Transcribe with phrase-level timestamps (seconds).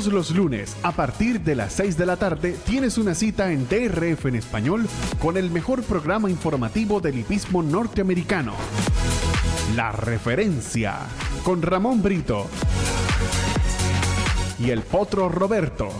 [0.00, 3.68] Todos los lunes, a partir de las 6 de la tarde, tienes una cita en
[3.68, 4.88] DRF en español
[5.20, 8.54] con el mejor programa informativo del hipismo norteamericano.
[9.76, 11.00] La referencia
[11.44, 12.46] con Ramón Brito
[14.58, 15.90] y el potro Roberto.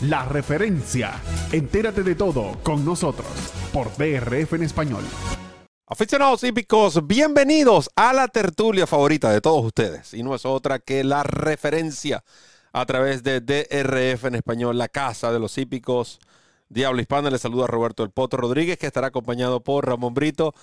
[0.00, 1.12] La referencia.
[1.52, 3.28] Entérate de todo con nosotros
[3.74, 5.04] por DRF en español.
[5.86, 10.14] Aficionados hípicos, bienvenidos a la tertulia favorita de todos ustedes.
[10.14, 12.24] Y no es otra que la referencia
[12.72, 16.18] a través de DRF en español, la casa de los hípicos.
[16.68, 20.54] Diablo Hispana le saluda a Roberto El Potro Rodríguez, que estará acompañado por Ramón Brito,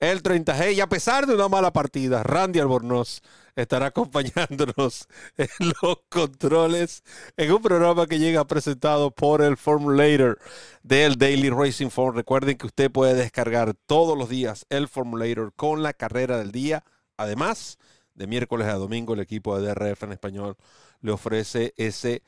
[0.00, 0.74] el 30G.
[0.74, 3.20] Y a pesar de una mala partida, Randy Albornoz
[3.54, 5.48] estará acompañándonos en
[5.82, 7.02] los controles
[7.36, 10.38] en un programa que llega presentado por el Formulator
[10.82, 12.16] del Daily Racing Form.
[12.16, 16.84] Recuerden que usted puede descargar todos los días el Formulator con la carrera del día.
[17.16, 17.78] Además,
[18.14, 20.56] de miércoles a domingo, el equipo de DRF en español
[21.00, 22.22] le ofrece ese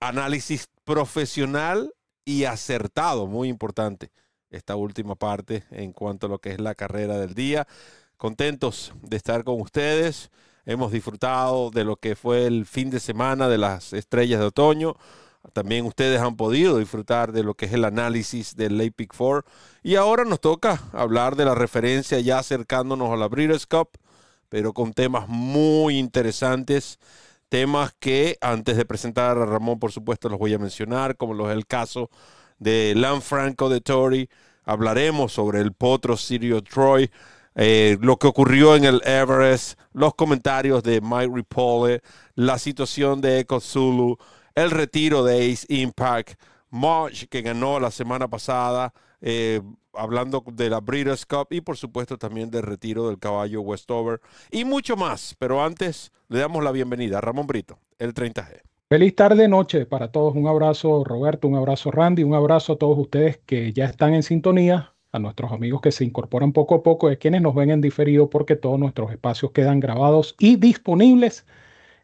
[0.00, 1.92] análisis profesional
[2.24, 4.10] y acertado, muy importante
[4.50, 7.66] esta última parte en cuanto a lo que es la carrera del día.
[8.16, 10.30] Contentos de estar con ustedes.
[10.66, 14.96] Hemos disfrutado de lo que fue el fin de semana de las estrellas de otoño.
[15.54, 19.44] También ustedes han podido disfrutar de lo que es el análisis del Late Pick 4.
[19.82, 23.90] Y ahora nos toca hablar de la referencia ya acercándonos a la Breeders' Cup,
[24.50, 26.98] pero con temas muy interesantes.
[27.50, 31.50] Temas que antes de presentar a Ramón, por supuesto, los voy a mencionar, como lo
[31.50, 32.08] es el caso
[32.58, 34.30] de Lanfranco de Tory.
[34.64, 37.10] Hablaremos sobre el potro Sirio Troy
[37.56, 42.00] eh, lo que ocurrió en el Everest, los comentarios de Mike Ripolle,
[42.34, 44.16] la situación de Echo Zulu,
[44.54, 46.40] el retiro de Ace Impact,
[46.70, 49.60] March que ganó la semana pasada, eh,
[50.00, 54.20] hablando de la Breeders' Cup y por supuesto también del retiro del caballo Westover
[54.50, 55.36] y mucho más.
[55.38, 58.62] Pero antes le damos la bienvenida a Ramón Brito, el 30G.
[58.88, 60.34] Feliz tarde, noche para todos.
[60.34, 64.22] Un abrazo Roberto, un abrazo Randy, un abrazo a todos ustedes que ya están en
[64.22, 67.80] sintonía a nuestros amigos que se incorporan poco a poco, a quienes nos ven en
[67.80, 71.44] diferido, porque todos nuestros espacios quedan grabados y disponibles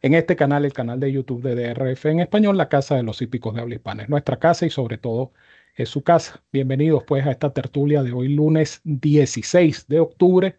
[0.03, 3.23] en este canal, el canal de YouTube de DRF en español, la Casa de los
[3.23, 4.03] Hípicos de Habla Hispana.
[4.05, 5.33] Es nuestra casa y sobre todo
[5.76, 6.42] es su casa.
[6.53, 10.59] Bienvenidos pues a esta tertulia de hoy, lunes 16 de octubre.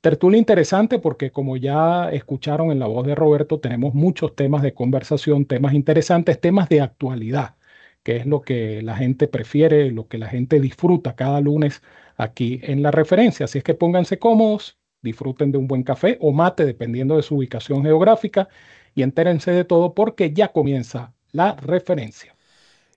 [0.00, 4.74] Tertulia interesante porque como ya escucharon en la voz de Roberto, tenemos muchos temas de
[4.74, 7.56] conversación, temas interesantes, temas de actualidad
[8.04, 11.82] que es lo que la gente prefiere, lo que la gente disfruta cada lunes
[12.16, 13.44] aquí en la referencia.
[13.44, 17.36] Así es que pónganse cómodos, disfruten de un buen café o mate, dependiendo de su
[17.36, 18.48] ubicación geográfica,
[18.94, 22.33] y entérense de todo porque ya comienza la referencia.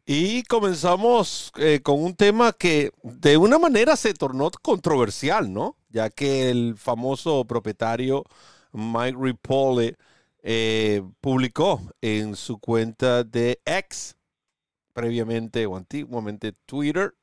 [0.10, 5.76] Y comenzamos eh, con un tema que de una manera se tornó controversial, ¿no?
[5.90, 8.24] Ya que el famoso propietario
[8.72, 9.98] Mike Ripolle
[10.44, 14.16] eh, publicó en su cuenta de X
[14.94, 17.14] previamente o antiguamente Twitter,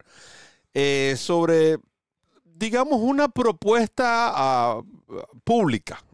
[0.75, 1.79] eh, sobre,
[2.45, 4.83] digamos, una propuesta ah,
[5.43, 6.05] pública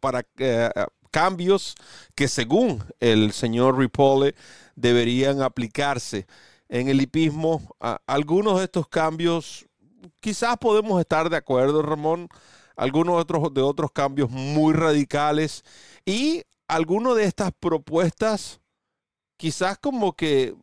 [0.00, 0.68] para eh,
[1.14, 1.76] cambios
[2.16, 4.34] que según el señor Ripolle
[4.74, 6.26] deberían aplicarse
[6.68, 7.62] en el hipismo.
[8.08, 9.64] algunos de estos cambios
[10.18, 12.28] quizás podemos estar de acuerdo, Ramón,
[12.74, 15.62] algunos otros, de otros cambios muy radicales
[16.04, 18.60] y algunas de estas propuestas
[19.36, 20.56] quizás como que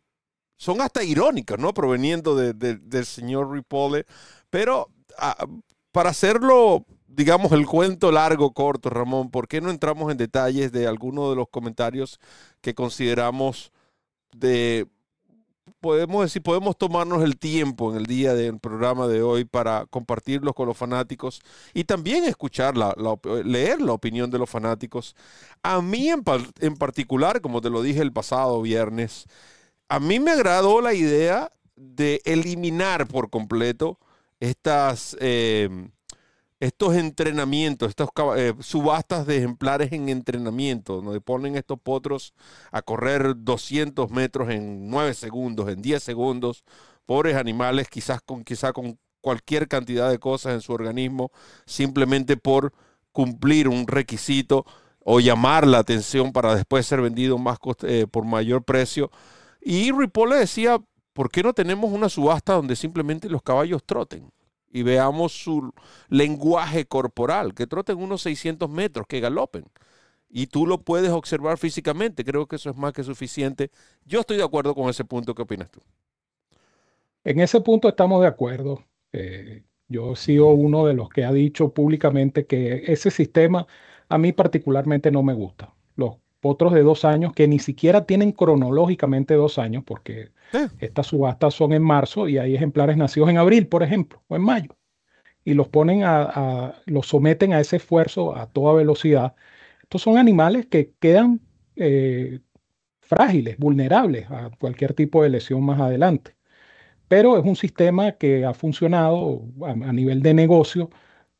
[0.58, 1.72] son hasta irónicas, ¿no?
[1.72, 4.04] Proveniendo del señor Ripolle.
[4.50, 4.90] Pero
[5.92, 6.84] para hacerlo,
[7.14, 11.36] digamos, el cuento largo, corto, Ramón, ¿por qué no entramos en detalles de algunos de
[11.36, 12.18] los comentarios
[12.60, 13.72] que consideramos
[14.32, 14.88] de
[15.80, 20.54] podemos decir, podemos tomarnos el tiempo en el día del programa de hoy para compartirlos
[20.54, 21.40] con los fanáticos
[21.74, 22.94] y también escuchar, la,
[23.44, 25.14] leer la opinión de los fanáticos.
[25.62, 26.22] A mí en,
[26.60, 29.26] en, particular, como te lo dije el pasado viernes,
[29.88, 33.98] a mí me agradó la idea de eliminar por completo
[34.40, 35.90] estas, em,
[36.62, 42.34] estos entrenamientos, estas eh, subastas de ejemplares en entrenamiento, donde ponen estos potros
[42.70, 46.62] a correr 200 metros en 9 segundos, en 10 segundos,
[47.04, 51.32] pobres animales, quizás con, quizás con cualquier cantidad de cosas en su organismo,
[51.66, 52.72] simplemente por
[53.10, 54.64] cumplir un requisito
[55.00, 59.10] o llamar la atención para después ser vendido más eh, por mayor precio.
[59.60, 60.78] Y Ripoll decía,
[61.12, 64.30] ¿por qué no tenemos una subasta donde simplemente los caballos troten?
[64.72, 65.72] Y veamos su
[66.08, 69.64] lenguaje corporal, que troten unos 600 metros, que galopen.
[70.30, 72.24] Y tú lo puedes observar físicamente.
[72.24, 73.70] Creo que eso es más que suficiente.
[74.06, 75.34] Yo estoy de acuerdo con ese punto.
[75.34, 75.80] ¿Qué opinas tú?
[77.24, 78.84] En ese punto estamos de acuerdo.
[79.12, 83.66] Eh, yo he sido uno de los que ha dicho públicamente que ese sistema
[84.08, 85.74] a mí particularmente no me gusta.
[85.96, 90.32] Los potros de dos años que ni siquiera tienen cronológicamente dos años, porque
[90.80, 94.42] estas subastas son en marzo y hay ejemplares nacidos en abril, por ejemplo, o en
[94.42, 94.76] mayo,
[95.44, 99.36] y los ponen a, los someten a ese esfuerzo a toda velocidad.
[99.82, 101.40] Estos son animales que quedan
[101.76, 102.40] eh,
[103.00, 106.34] frágiles, vulnerables a cualquier tipo de lesión más adelante.
[107.06, 110.90] Pero es un sistema que ha funcionado a nivel de negocio,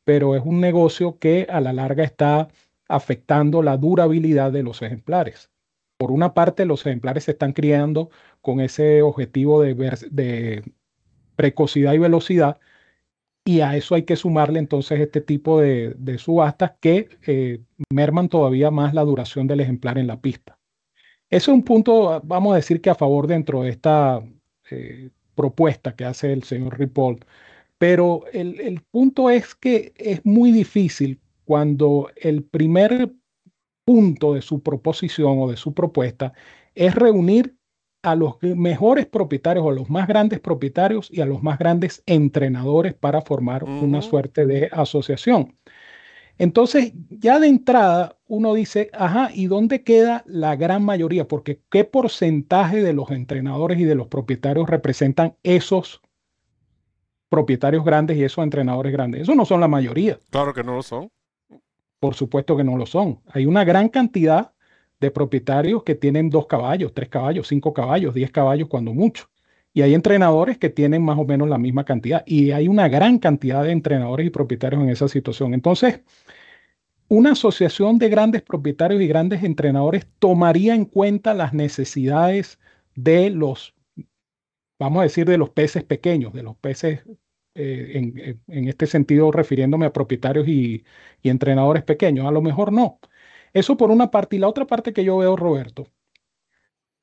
[0.05, 2.47] pero es un negocio que a la larga está
[2.93, 5.49] afectando la durabilidad de los ejemplares.
[5.97, 8.09] Por una parte, los ejemplares se están criando
[8.41, 10.63] con ese objetivo de,
[11.35, 12.59] precocidad y velocidad,
[13.45, 18.69] y a eso hay que sumarle entonces este tipo de, subastas que eh, merman todavía
[18.71, 20.59] más la duración del ejemplar en la pista.
[21.29, 24.23] Ese es un punto, vamos a decir que a favor dentro de esta
[24.69, 27.25] eh, propuesta que hace el señor Ripoll,
[27.79, 33.13] pero el punto es que es muy difícil cuando el primer
[33.85, 36.33] punto de su proposición o de su propuesta
[36.75, 37.55] es reunir
[38.01, 42.03] a los mejores propietarios o a los más grandes propietarios y a los más grandes
[42.05, 45.55] entrenadores para formar una suerte de asociación.
[46.37, 51.27] Entonces, ya de entrada, uno dice, ajá, ¿y dónde queda la gran mayoría?
[51.27, 56.01] Porque ¿qué porcentaje de los entrenadores y de los propietarios representan esos
[57.29, 59.21] propietarios grandes y esos entrenadores grandes?
[59.21, 60.19] Eso no son la mayoría.
[60.31, 61.09] Claro que no lo son.
[62.03, 63.21] Por supuesto que no lo son.
[63.27, 64.51] Hay una gran cantidad
[64.99, 69.29] de propietarios que tienen dos caballos, tres caballos, cinco caballos, diez caballos cuando mucho.
[69.71, 72.21] Y hay entrenadores que tienen más o menos la misma cantidad.
[72.25, 75.53] Y hay una gran cantidad de entrenadores y propietarios en esa situación.
[75.53, 76.01] Entonces,
[77.07, 82.59] una asociación de grandes propietarios y grandes entrenadores tomaría en cuenta las necesidades
[82.95, 83.75] de los,
[84.77, 86.99] vamos a decir, de los peces pequeños, de los peces
[87.55, 90.83] eh, en, este sentido refiriéndome a propietarios y,
[91.23, 92.25] entrenadores pequeños.
[92.27, 92.99] A lo mejor no.
[93.53, 94.35] Eso por una parte.
[94.35, 95.87] Y la otra parte que yo veo, Roberto,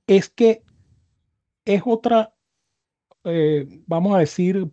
[0.07, 0.63] es que
[1.65, 2.35] es otra,
[3.25, 4.69] eh, vamos a decir,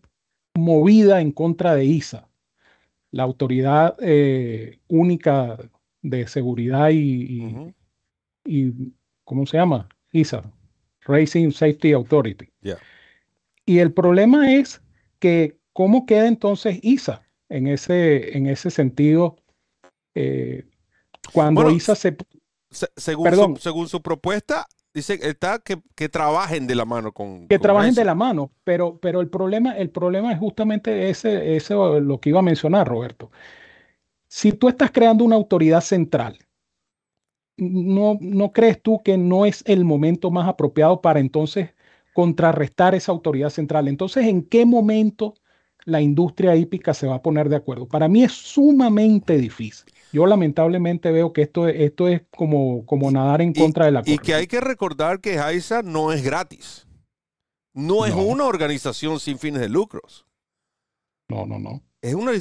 [0.56, 2.28] movida en contra de ISA,
[3.12, 5.58] la autoridad eh, única
[6.02, 7.74] de seguridad y,
[8.46, 9.88] y, ¿cómo se llama?
[10.12, 10.42] ISA,
[11.02, 12.50] Racing Safety Authority.
[13.66, 14.82] Y el problema es
[15.20, 19.36] que ¿Cómo queda entonces ISA en ese, en ese sentido?
[20.16, 20.66] Eh,
[21.32, 22.18] cuando ISA se...
[22.72, 27.48] según, Su, según su propuesta, dice está que, que, trabajen de la mano con...
[27.48, 31.76] Que trabajen de la mano, pero, pero el, problema, el problema es justamente ese, ese,
[31.76, 33.30] lo que iba a mencionar, Roberto.
[34.28, 36.40] Si tú estás creando una autoridad central,
[37.56, 41.70] ¿no, ¿no crees tú que no es el momento más apropiado para entonces
[42.16, 43.88] contrarrestar esa autoridad central?
[43.88, 45.36] Entonces, ¿en qué momento
[45.88, 47.88] la industria hípica se va a poner de acuerdo.
[47.88, 49.86] Para mí es sumamente difícil.
[50.12, 54.22] Yo lamentablemente veo que esto, esto es como, como nadar en contra de la corriente.
[54.22, 56.88] Y que hay que recordar que AISA no es gratis.
[57.74, 60.26] No es una organización sin fines de lucros.
[61.30, 61.82] No, no, no.
[62.02, 62.32] Es una,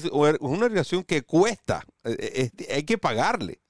[0.41, 1.85] una organización que cuesta.
[2.03, 3.61] Eh, eh, hay que pagarle.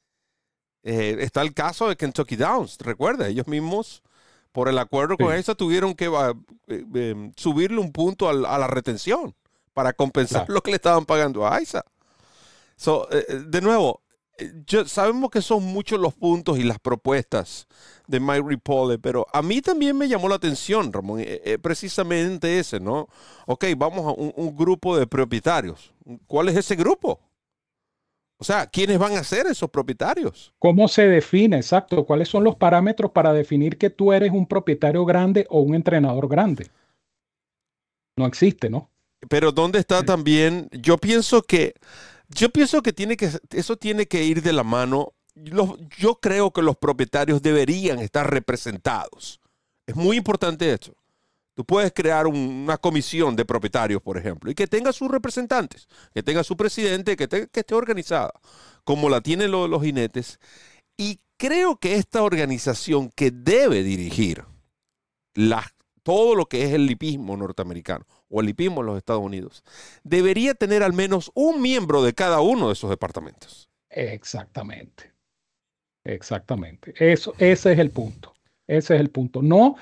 [0.84, 2.79] Eh, está el caso de Kentucky Downs.
[2.79, 4.02] Recuerda, ellos mismos,
[4.52, 6.11] por el acuerdo con AISA, tuvieron que
[7.37, 9.34] subirle un punto a la retención
[9.76, 11.84] para compensar lo que le estaban pagando a Aiza.
[12.87, 14.00] Eh, eh, de nuevo,
[14.38, 14.50] eh,
[14.87, 17.67] sabemos que son muchos los puntos y las propuestas
[18.06, 21.22] de Mike Ripolle, pero a mí también me llamó la atención, Ramón,
[21.60, 23.06] precisamente ese, ¿no?
[23.44, 25.93] Ok, vamos a un, grupo de propietarios.
[26.27, 27.20] ¿Cuál es ese grupo?
[28.39, 30.55] O sea, ¿quiénes van a ser esos propietarios?
[30.58, 31.56] ¿Cómo se define?
[31.56, 32.06] Exacto.
[32.06, 36.29] ¿Cuáles son los parámetros para definir que tú eres un propietario grande o un entrenador
[36.29, 36.70] grande?
[38.17, 38.89] No existe, ¿no?
[39.29, 40.69] Pero ¿dónde está también?
[40.73, 41.75] Yo pienso que,
[42.29, 45.15] yo pienso que tiene que, eso tiene que ir de la mano.
[45.35, 49.41] yo creo que los propietarios deberían estar representados.
[49.87, 50.94] Es muy importante esto.
[51.56, 56.23] Tú puedes crear una comisión de propietarios, por ejemplo, y que tenga sus representantes, que
[56.23, 58.31] tenga su presidente, que, esté organizada,
[58.85, 60.39] como la tienen los jinetes.
[60.99, 64.44] Y creo que esta organización que debe dirigir
[65.32, 65.65] la,
[66.03, 69.62] todo lo que es el lipismo norteamericano, o el IPIMO en los Estados Unidos,
[70.02, 73.68] debería tener al menos un miembro de cada uno de esos departamentos.
[73.90, 75.12] Exactamente.
[76.04, 76.94] Exactamente.
[76.98, 78.34] Eso, ese es el punto.
[78.66, 79.42] Ese es el punto.
[79.42, 79.76] No,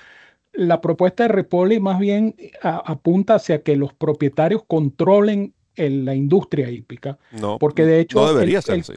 [0.53, 7.19] la propuesta de Repoli más bien apunta hacia que los propietarios controlen la industria hípica.
[7.33, 8.21] No, porque de hecho.
[8.21, 8.95] No debería ser así.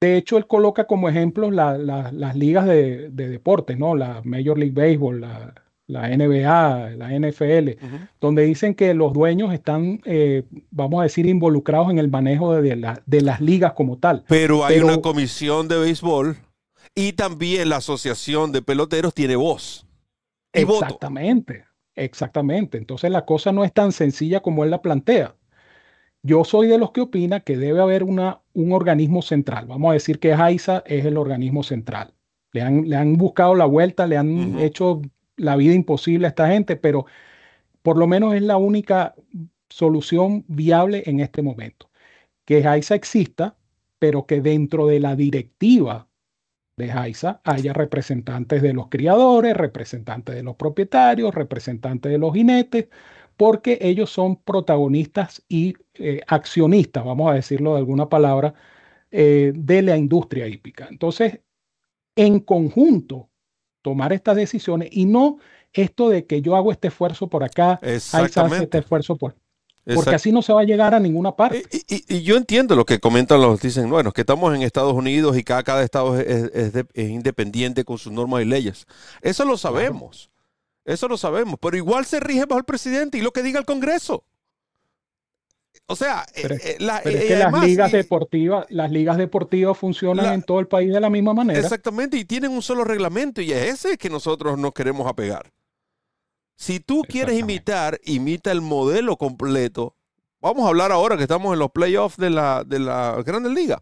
[0.00, 3.94] De hecho, él coloca como ejemplos las ligas de, de deportes, ¿no?
[3.94, 5.54] La Major League Baseball, la,
[5.86, 7.70] la NBA, la NFL,
[8.20, 12.96] donde dicen que los dueños están, eh, vamos a decir, involucrados en el manejo de,
[13.04, 14.24] de las ligas como tal.
[14.28, 16.36] Pero hay una comisión de béisbol
[16.94, 19.86] Y también la Asociación de Peloteros tiene voz.
[20.52, 22.78] exactamente, exactamente.
[22.78, 25.34] Entonces la cosa no es tan sencilla como él la plantea.
[26.22, 29.66] Yo soy de los que opina que debe haber una, un organismo central.
[29.66, 32.14] Vamos a decir que AISA es el organismo central.
[32.52, 35.02] Le han, le han buscado la vuelta, le han hecho
[35.36, 37.06] la vida imposible a esta gente, pero
[37.82, 39.14] por lo menos es la única
[39.68, 41.90] solución viable en este momento.
[42.44, 43.56] Que AISA exista,
[43.98, 46.08] pero que dentro de la directiva
[46.76, 52.88] de AISA haya representantes de los criadores, representantes de los propietarios, representantes de los jinetes,
[53.36, 58.54] porque ellos son protagonistas y eh, accionistas, vamos a decirlo de alguna palabra,
[59.10, 60.88] eh, de la industria hípica.
[60.90, 61.40] Entonces,
[62.16, 63.30] en conjunto,
[63.82, 65.38] tomar estas decisiones y no
[65.72, 69.34] esto de que yo hago este esfuerzo por acá, AISA hace este esfuerzo por...
[69.84, 71.64] Porque así no se va a llegar a ninguna parte.
[71.88, 75.42] Y, yo entiendo lo que comentan los, dicen, bueno, que estamos en Estados Unidos y
[75.42, 78.86] cada, cada estado es, independiente con sus normas y leyes.
[79.22, 80.30] Eso lo sabemos,
[80.84, 83.66] eso lo sabemos, pero igual se rige bajo el presidente y lo que diga el
[83.66, 84.24] Congreso.
[85.86, 90.60] O sea, pero, eh, es que las ligas deportivas, las ligas deportivas funcionan en todo
[90.60, 91.60] el país de la misma manera.
[91.60, 95.52] Exactamente, y tienen un solo reglamento y es ese que nosotros nos queremos apegar.
[96.56, 99.96] Si tú quieres imitar, imita el modelo completo.
[100.40, 103.80] Vamos a hablar ahora que estamos en los playoffs de la, de la Grandes Ligas.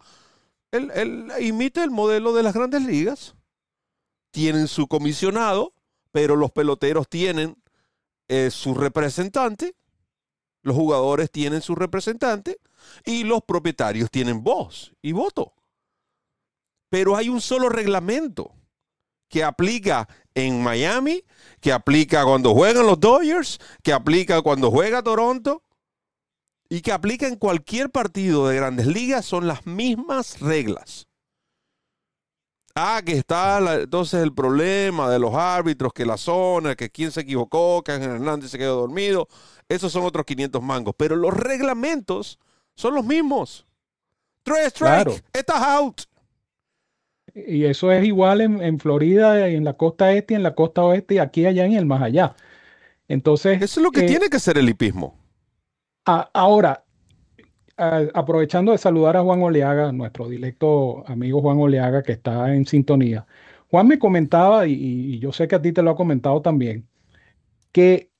[0.72, 3.34] Él, imita el modelo de las Grandes Ligas.
[4.30, 5.74] Tienen su comisionado,
[6.12, 7.56] pero los peloteros tienen
[8.28, 9.74] eh, su representante.
[10.62, 12.58] Los jugadores tienen su representante
[13.04, 15.54] y los propietarios tienen voz y voto.
[16.90, 18.52] Pero hay un solo reglamento
[19.28, 21.24] que aplica en Miami,
[21.60, 25.62] que aplica cuando juegan los Dodgers, que aplica cuando juega Toronto
[26.68, 31.09] y que aplica en cualquier partido de grandes ligas, son las mismas reglas.
[32.82, 37.20] Ah, que está entonces el problema de los árbitros, que la zona, que quién se
[37.20, 39.28] equivocó, que Ángel Hernández se quedó dormido.
[39.68, 40.94] Esos son otros 500 mangos.
[40.96, 42.38] Pero los reglamentos
[42.74, 43.66] son los mismos.
[44.42, 46.00] Tres strike, estás out.
[47.34, 51.18] Y eso es igual en, Florida, en la costa este, en la costa oeste, y
[51.18, 52.34] aquí, allá, y el más allá.
[53.08, 53.60] Entonces.
[53.60, 55.18] Eso es lo que eh, tiene que ser el hipismo.
[56.06, 56.82] ahora,
[57.80, 63.26] aprovechando de saludar a Juan Oleaga, nuestro directo amigo Juan Oleaga, que está en sintonía.
[63.70, 66.88] Juan me comentaba, y, y yo sé que a ti te lo ha comentado también,
[67.72, 68.10] que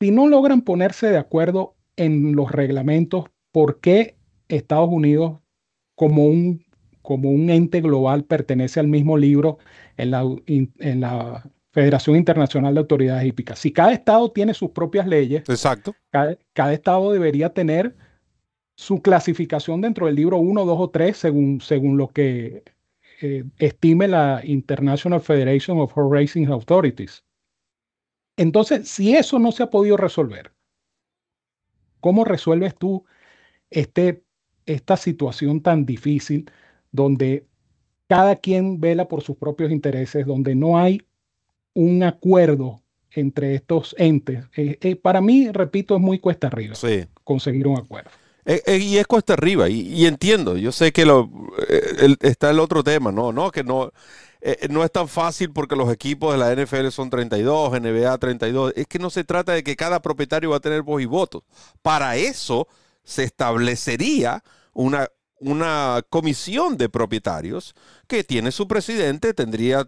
[0.00, 4.16] si no logran ponerse de acuerdo en los reglamentos, ¿por qué
[4.48, 5.40] Estados Unidos,
[5.94, 6.66] como un
[7.06, 9.58] como un ente global pertenece al mismo libro
[9.96, 13.60] en la, en la Federación Internacional de Autoridades Hípicas.
[13.60, 15.94] Si cada estado tiene sus propias leyes, Exacto.
[16.10, 17.94] Cada, estado debería tener
[18.76, 22.62] su clasificación dentro del libro 1, 2 o 3, según, según lo que
[23.22, 27.24] eh, estime la International Federation of Horse Racing Authorities.
[28.36, 30.52] Entonces, si eso no se ha podido resolver,
[32.00, 33.04] ¿cómo resuelves tú
[33.70, 34.22] este,
[34.66, 36.50] esta situación tan difícil
[36.92, 37.46] donde
[38.08, 41.02] cada quien vela por sus propios intereses, donde no hay
[41.74, 44.44] un acuerdo entre estos entes.
[44.56, 46.74] Eh, eh, para mí, repito, es muy cuesta arriba
[47.24, 48.10] conseguir un acuerdo.
[48.46, 51.28] Eh, y es cuesta arriba, y, entiendo, yo sé que lo,
[52.20, 53.32] está el otro tema, ¿no?
[53.32, 53.92] no que no,
[54.70, 58.72] no es tan fácil porque los equipos de la NFL son 32, NBA 32.
[58.76, 61.42] Es que no se trata de que cada propietario va a tener voz y votos.
[61.82, 62.68] Para eso
[63.02, 67.74] se establecería una, una comisión de propietarios
[68.06, 69.86] que tiene su presidente, tendría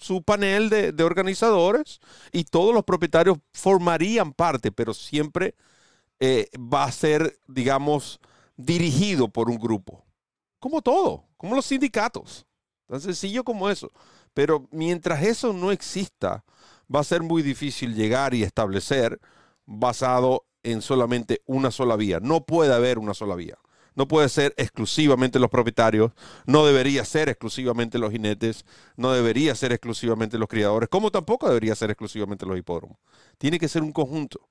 [0.00, 2.00] su, panel de, organizadores
[2.32, 5.54] y todos los propietarios formarían parte, pero siempre
[6.20, 8.20] eh, va a ser, digamos,
[8.56, 10.04] dirigido por un grupo.
[10.58, 12.46] Como todo, como los sindicatos.
[12.86, 13.90] Tan sencillo como eso.
[14.34, 16.44] Pero mientras eso no exista,
[16.94, 19.20] va a ser muy difícil llegar y establecer
[19.64, 22.20] basado en solamente una sola vía.
[22.20, 23.58] No puede haber una sola vía
[23.96, 26.12] no puede ser exclusivamente los propietarios,
[26.44, 28.64] no debería ser exclusivamente los jinetes,
[28.96, 32.98] no debería ser exclusivamente los criadores, como tampoco debería ser exclusivamente los hipódromos.
[33.38, 34.46] Tiene que ser un conjunto.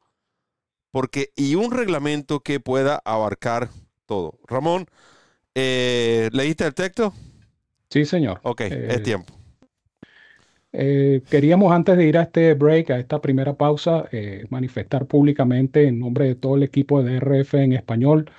[0.96, 3.68] Porque, y un reglamento que pueda abarcar
[4.06, 4.40] todo.
[4.48, 4.86] Ramón,
[5.54, 7.14] eh, ¿leíste el texto?
[7.90, 8.40] Sí, señor.
[8.44, 9.34] Ok, es eh, tiempo.
[10.72, 14.06] Eh, queríamos antes de ir a este break, a esta primera pausa,
[14.50, 18.32] manifestar públicamente en nombre de todo el equipo de DRF en español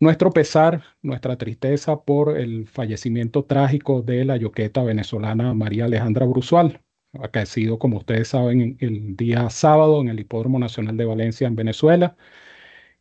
[0.00, 6.80] nuestro pesar, nuestra tristeza por el fallecimiento trágico de la yoqueta venezolana María Alejandra Brusual,
[7.22, 12.16] acaecido, como ustedes saben, el día sábado en el Hipódromo Nacional de Valencia en Venezuela.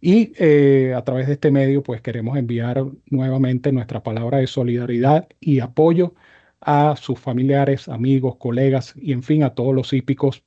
[0.01, 5.27] Y eh, a través de este medio, pues queremos enviar nuevamente nuestra palabra de solidaridad
[5.39, 6.13] y apoyo
[6.61, 10.43] a sus familiares, amigos, colegas y en fin a todos los hípicos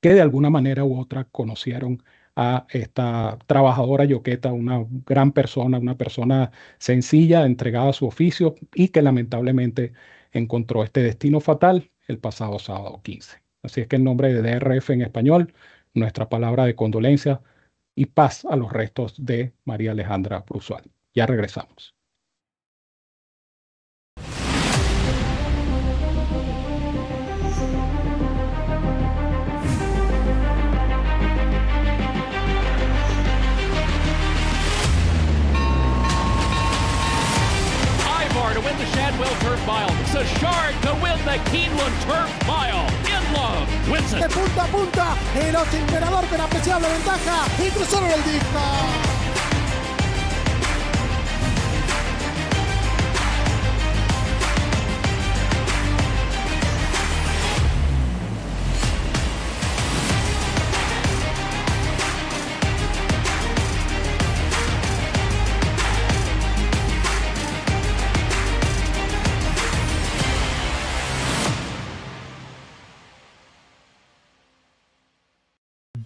[0.00, 2.02] que de alguna manera u otra conocieron
[2.36, 8.88] a esta trabajadora yoqueta, una gran persona, una persona sencilla, entregada a su oficio y
[8.88, 9.92] que lamentablemente
[10.32, 13.42] encontró este destino fatal el pasado sábado 15.
[13.62, 15.54] Así es que en nombre de DRF en español,
[15.94, 17.40] nuestra palabra de condolencia
[17.94, 20.84] y paz a los restos de María Alejandra Brusual.
[21.14, 21.97] Ya regresamos.
[40.18, 42.88] Sachard to win the Keeneland Turf Mile.
[43.06, 44.20] In love, wins it.
[44.20, 49.17] De punta a punta, el Imperador con apreciable ventaja y cruzaron el disco.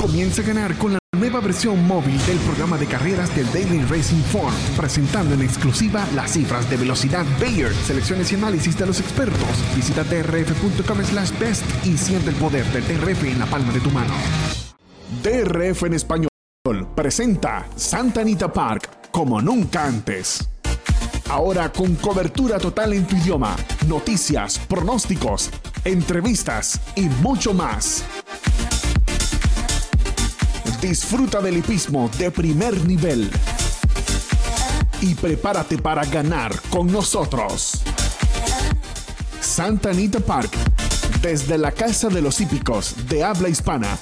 [0.00, 4.22] Comienza a ganar con la nueva versión móvil del programa de carreras del Daily Racing
[4.32, 9.46] Form, presentando en exclusiva las cifras de velocidad Bayer, selecciones y análisis de los expertos.
[9.76, 13.90] Visita drf.com slash best y siente el poder del DRF en la palma de tu
[13.90, 14.14] mano.
[15.22, 16.30] DRF en español
[16.96, 20.48] presenta Santa Anita Park como nunca antes.
[21.28, 23.54] Ahora con cobertura total en tu idioma,
[23.86, 25.50] noticias, pronósticos,
[25.84, 28.02] entrevistas y mucho más.
[30.80, 33.30] Disfruta del hipismo de primer nivel.
[35.02, 37.82] Y prepárate para ganar con nosotros.
[39.40, 40.50] Santa Anita Park,
[41.20, 43.98] desde la Casa de los Hípicos de habla hispana,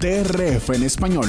[0.00, 1.28] TRF en español.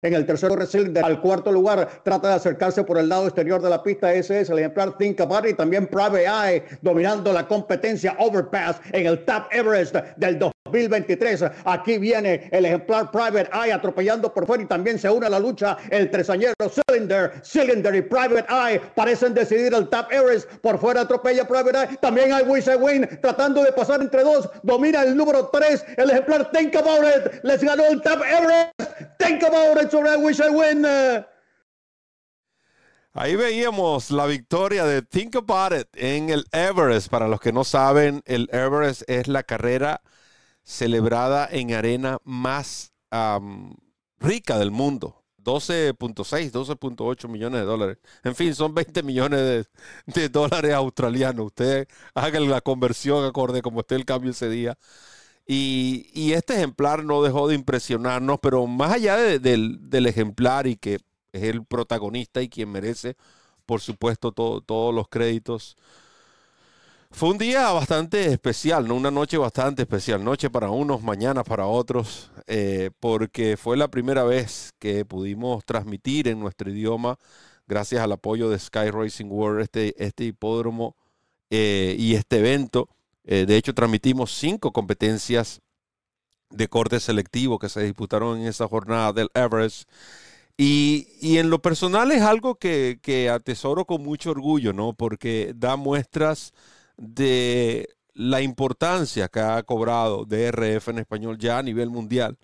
[0.00, 3.68] En el tercer cylinder, al cuarto lugar, trata de acercarse por el lado exterior de
[3.68, 4.14] la pista.
[4.14, 5.56] Ese es el ejemplar Think About.
[5.56, 10.38] También Private Eye dominando la competencia Overpass en el Top Everest del
[10.70, 11.44] 2023.
[11.64, 15.38] Aquí viene el ejemplar Private Eye atropellando por fuera y también se une a la
[15.38, 17.42] lucha el tresañero Cylinder.
[17.42, 20.48] Cylinder y Private Eye parecen decidir el Top Everest.
[20.60, 21.96] Por fuera atropella Private Eye.
[22.00, 24.48] También hay Wish Win tratando de pasar entre dos.
[24.62, 27.44] Domina el número 3, el ejemplar Think About It.
[27.44, 29.18] Les ganó el Top Everest.
[29.18, 30.86] Think About It sobre Wish Win.
[33.14, 37.08] Ahí veíamos la victoria de Think About It en el Everest.
[37.08, 40.02] Para los que no saben, el Everest es la carrera
[40.68, 42.92] celebrada en arena más
[44.20, 45.24] rica del mundo.
[45.42, 47.98] 12.6, 12.8 millones de dólares.
[48.22, 49.66] En fin, son 20 millones
[50.04, 51.46] de, dólares australianos.
[51.46, 54.78] Usted haga la conversión acorde como esté el cambio ese día.
[55.46, 60.98] Y, este ejemplar no dejó de impresionarnos, pero más allá del, ejemplar y que
[61.32, 63.16] es el protagonista y quien merece,
[63.64, 65.76] por supuesto, todos los créditos
[67.10, 68.94] fue un día bastante especial, ¿no?
[68.94, 74.24] una noche bastante especial, noche para unos, mañana para otros, eh, porque fue la primera
[74.24, 77.18] vez que pudimos transmitir en nuestro idioma,
[77.66, 80.96] gracias al apoyo de Sky Racing World, este, este hipódromo
[81.50, 82.88] eh, y este evento.
[83.24, 85.60] Eh, de hecho, transmitimos cinco competencias
[86.50, 89.88] de corte selectivo que se disputaron en esa jornada del Everest.
[90.56, 94.92] Y, y en lo personal es algo que, que atesoro con mucho orgullo, ¿no?
[94.92, 96.52] Porque da muestras
[96.98, 102.36] de la importancia que ha cobrado DRF en español ya a nivel mundial,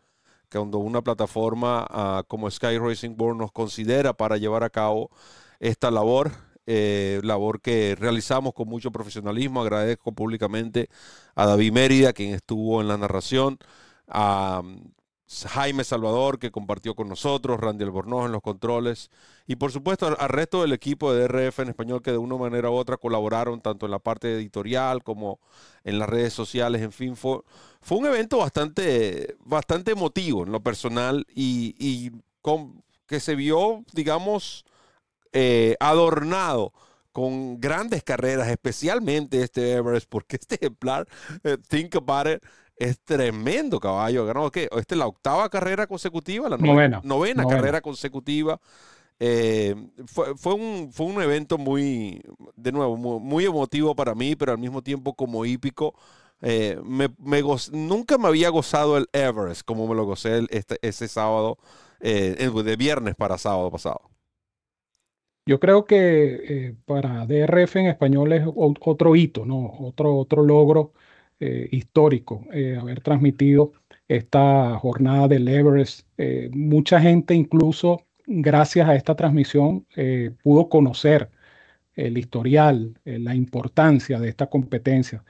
[0.49, 5.11] que cuando una plataforma ah, como Sky Racing Board nos considera para llevar a cabo
[5.59, 6.33] esta labor,
[6.67, 9.61] eh, labor que realizamos con mucho profesionalismo.
[9.63, 10.89] Agradezco públicamente
[11.35, 13.59] a David Mérida, quien estuvo en la narración,
[14.09, 14.63] a
[15.27, 19.11] Jaime Salvador, que compartió con nosotros, Randy Albornoz en los controles,
[19.47, 22.71] y por supuesto al, resto del equipo de DRF en español que de una manera
[22.71, 25.41] u otra colaboraron tanto en la parte editorial como
[25.83, 27.41] en las redes sociales, en fin, fue,
[27.91, 32.11] un evento bastante, bastante emotivo en lo personal y,
[32.43, 34.65] con, que se vio, digamos,
[35.33, 36.73] eh, adornado
[37.15, 41.07] con grandes carreras, especialmente este Everest, porque este ejemplar,
[41.45, 42.43] eh, Think About It,
[42.77, 44.27] es tremendo caballo.
[44.27, 44.69] Ganó, ¿qué?
[44.77, 48.61] Esta es la octava carrera consecutiva, la novena, novena, carrera consecutiva.
[49.21, 49.75] Eh,
[50.07, 52.21] fue, fue, un, fue un evento muy,
[52.57, 55.95] de nuevo, muy, emotivo para mí, pero al mismo tiempo como hípico.
[56.43, 57.09] Eh, me,
[57.73, 61.59] nunca me había gozado el Everest como me lo gocé este, ese sábado,
[62.01, 64.11] de viernes para sábado pasado.
[65.47, 69.75] Yo creo que eh, para DRF en español es otro hito, ¿no?
[69.79, 70.93] Otro, otro logro
[71.41, 73.73] eh, histórico, eh, haber transmitido
[74.09, 76.07] esta jornada del Everest.
[76.53, 79.87] mucha gente incluso, gracias a esta transmisión,
[80.43, 81.31] pudo conocer
[81.95, 85.25] el historial, la importancia de esta competencia.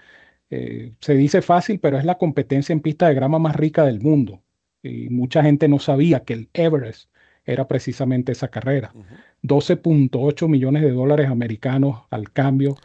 [1.00, 4.42] se dice fácil, pero es la competencia en pista de grama más rica del mundo.
[4.82, 7.08] Y mucha gente no sabía que el Everest
[7.44, 8.92] era precisamente esa carrera.
[9.42, 12.76] 12.8 millones de dólares americanos al cambio.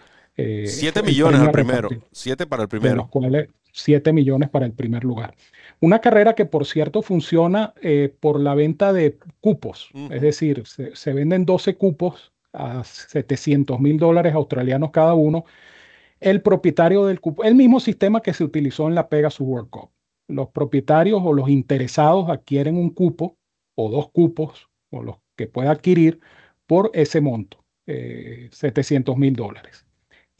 [0.65, 2.91] 7 eh, millones al primero, 7 para el primero.
[2.91, 5.35] De los cuales 7 millones para el primer lugar.
[5.79, 11.13] Una carrera que, por cierto, funciona eh, por la venta de cupos, es decir, se,
[11.13, 15.45] venden 12 cupos a 700 mil dólares australianos cada uno.
[16.19, 19.89] El propietario del cupo, el mismo sistema que se utilizó en la Pegasus World Cup.
[20.27, 23.37] Los propietarios o los interesados adquieren un cupo
[23.75, 26.19] o dos cupos, o los que pueda adquirir,
[26.67, 29.88] por ese monto, 700 eh, mil dólares.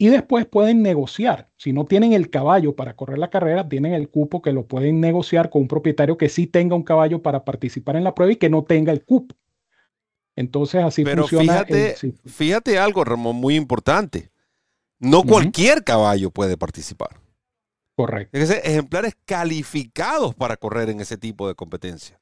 [0.00, 1.50] Y después pueden negociar.
[1.58, 4.98] Si no tienen el caballo para correr la carrera, tienen el cupo que lo pueden
[4.98, 8.36] negociar con un propietario que sí tenga un caballo para participar en la prueba y
[8.36, 9.34] que no tenga el cupo.
[10.36, 11.66] Entonces así Pero funciona.
[11.66, 14.30] Fíjate, fíjate algo, Ramón, muy importante.
[14.98, 17.20] No cualquier caballo puede participar.
[17.94, 18.38] Correcto.
[18.38, 22.18] Es ejemplares calificados para correr en ese tipo de competencia.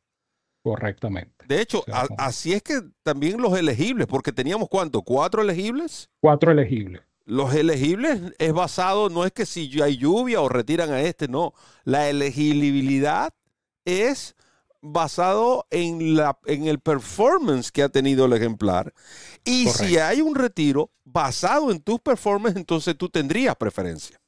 [0.64, 1.46] Correctamente.
[1.46, 1.84] De hecho,
[2.16, 6.10] así es que también los elegibles, porque teníamos cuánto, cuatro elegibles.
[6.18, 7.07] Cuatro elegibles.
[7.28, 11.52] Los elegibles es basado, no es que si hay lluvia o retiran a este, no.
[11.84, 13.34] La elegibilidad
[13.84, 14.34] es
[14.80, 18.94] basado en, la, en el performance que ha tenido el ejemplar.
[19.44, 24.20] Y si hay un retiro basado en tus performance, entonces tú tendrías preferencia.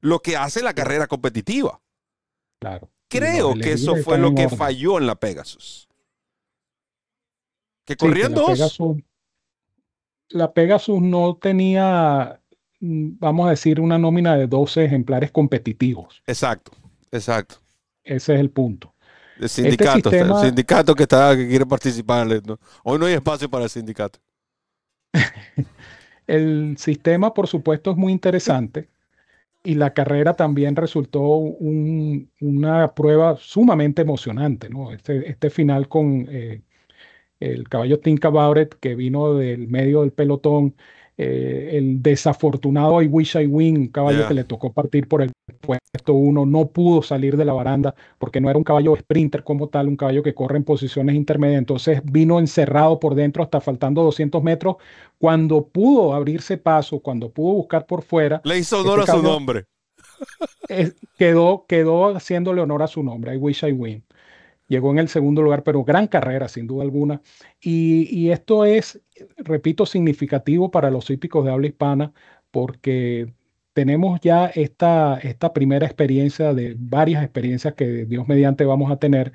[0.00, 1.80] Lo que hace la carrera competitiva.
[2.58, 5.88] Claro creo que eso fue lo que falló en la Pegasus.
[7.84, 8.80] Que corrían dos.
[10.28, 12.39] La Pegasus, no tenía,
[12.80, 16.22] vamos a decir, una nómina de 12 ejemplares competitivos.
[16.26, 16.72] Exacto,
[17.12, 17.56] exacto.
[18.02, 18.94] Ese es el punto.
[19.38, 22.26] El este sindicato, el sindicato que está, que quiere participar.
[22.84, 24.18] Hoy no hay espacio para el sindicato.
[26.26, 28.88] el sistema, por supuesto, es muy interesante
[29.62, 34.92] y la carrera también resultó una prueba sumamente emocionante, ¿no?
[34.92, 36.62] Este, este final con eh,
[37.40, 40.74] el caballo Think About que vino del medio del pelotón,
[41.22, 45.30] eh, el desafortunado I Wish I Win, un caballo que le tocó partir por el
[45.60, 49.68] puesto uno, no pudo salir de la baranda porque no era un caballo sprinter como
[49.68, 54.02] tal, un caballo que corre en posiciones intermedias, entonces vino encerrado por dentro hasta faltando
[54.02, 54.76] 200 metros,
[55.18, 58.40] cuando pudo abrirse paso, cuando pudo buscar por fuera.
[58.44, 59.66] Le hizo honor este a su nombre.
[61.18, 64.02] quedó, quedó haciéndole honor a su nombre, I Wish I Win
[64.70, 67.22] llegó en el segundo lugar, pero gran carrera sin duda alguna.
[67.60, 69.02] Y, esto es,
[69.38, 72.12] repito, significativo para los hípicos de habla hispana
[72.50, 73.34] porque
[73.74, 79.32] tenemos ya esta, esta primera experiencia de varias experiencias que Dios mediante vamos a tener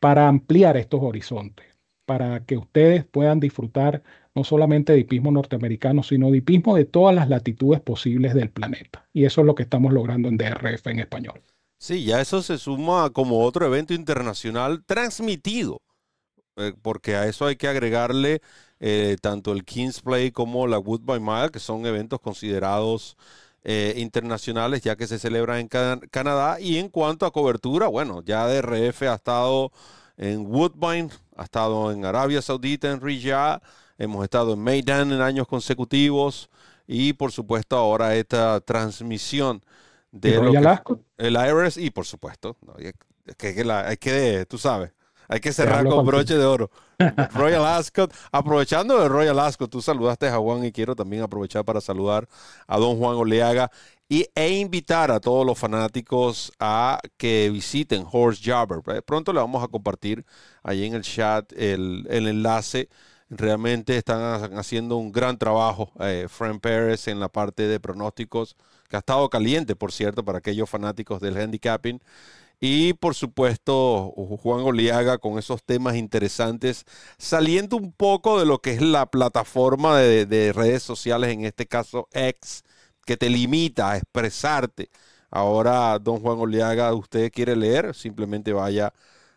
[0.00, 1.66] para ampliar estos horizontes,
[2.06, 4.02] para que ustedes puedan disfrutar
[4.34, 9.08] no solamente de hipismo norteamericano, sino de hipismo de todas las latitudes posibles del planeta.
[9.12, 11.40] Y eso es lo que estamos logrando en DRF en español.
[11.78, 15.82] Sí, ya eso se suma como otro evento internacional transmitido,
[16.56, 18.42] eh, porque a eso hay que agregarle
[18.80, 23.16] eh, tanto el Kings Play como la Wood by Mile, que son eventos considerados
[23.64, 25.68] eh, internacionales ya que se celebran en
[26.10, 26.60] Canadá.
[26.60, 29.72] Y en cuanto a cobertura, bueno, ya DRF ha estado
[30.16, 33.62] en Woodbine, ha estado en Arabia Saudita, en Riyadh,
[33.98, 36.50] hemos estado en Maidan en años consecutivos
[36.86, 39.62] y por supuesto ahora esta transmisión
[40.14, 40.36] de
[41.18, 44.92] el IRS y por supuesto, es que, hay que, tú sabes,
[45.28, 46.70] hay que cerrar con broche de oro.
[47.34, 51.80] Royal Ascot, aprovechando de Royal Ascot, tú saludaste a Juan y quiero también aprovechar para
[51.80, 52.28] saludar
[52.68, 53.70] a don Juan Oleaga
[54.08, 58.82] y, e invitar a todos los fanáticos a que visiten Horse Jobber.
[58.96, 60.24] Eh, pronto le vamos a compartir
[60.62, 62.88] ahí en el chat el, enlace.
[63.30, 68.56] Realmente están haciendo un gran trabajo, eh, Frank Pérez, en la parte de pronósticos
[68.94, 72.00] que ha estado caliente, por cierto, para aquellos fanáticos del handicapping.
[72.60, 76.84] Y por supuesto, Juan Oliaga con esos temas interesantes,
[77.18, 81.66] saliendo un poco de lo que es la plataforma de, de redes sociales, en este
[81.66, 82.64] caso X,
[83.06, 84.90] que te limita a expresarte.
[85.30, 88.92] Ahora, don Juan Oliaga, usted quiere leer, simplemente vaya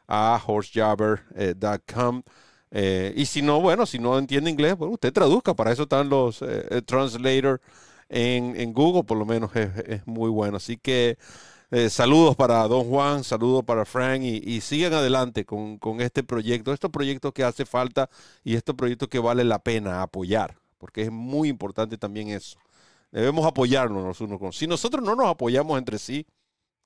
[0.08, 2.24] a horsejabber.com.
[2.72, 5.56] Eh, y si no, bueno, si no entiende inglés, bueno, usted traduzca.
[5.56, 7.62] Para eso están los eh, translators
[8.10, 10.58] en, Google, por lo menos es, muy bueno.
[10.58, 11.18] Así que
[11.72, 16.24] eh, saludos para don Juan, saludos para Frank y, y sigan adelante con, con, este
[16.24, 18.10] proyecto, estos proyectos que hace falta
[18.44, 22.58] y estos proyectos que vale la pena apoyar, porque es muy importante también eso.
[23.12, 26.26] Debemos apoyarnos los unos con Si nosotros no nos apoyamos entre sí,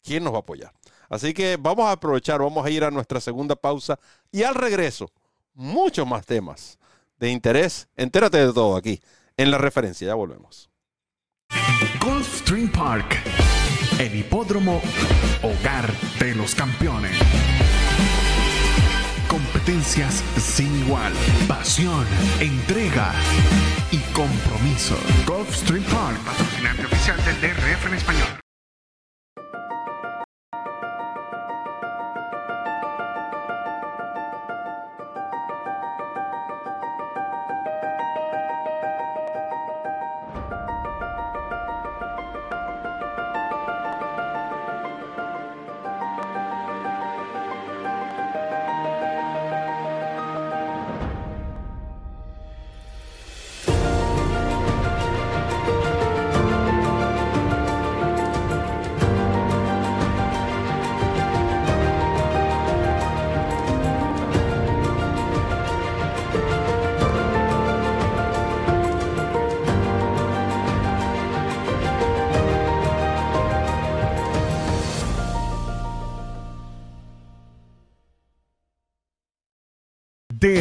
[0.04, 0.74] ¿quién nos va a apoyar?
[1.10, 4.00] Así que vamos a aprovechar, vamos a ir a nuestra segunda pausa
[4.32, 5.12] y al regreso,
[5.54, 6.80] muchos más temas
[7.20, 7.88] de interés.
[7.96, 9.02] Entérate de todo aquí
[9.38, 10.08] en la referencia.
[10.08, 10.71] Ya volvemos.
[12.00, 13.18] Gulfstream Park,
[14.00, 14.82] el hipódromo
[15.42, 17.12] hogar de los campeones.
[19.28, 21.14] Competencias sin igual,
[21.48, 22.06] pasión,
[22.40, 23.14] entrega
[23.92, 24.98] y compromiso.
[25.26, 28.41] Gulfstream Park, patrocinante oficial del DRF en español.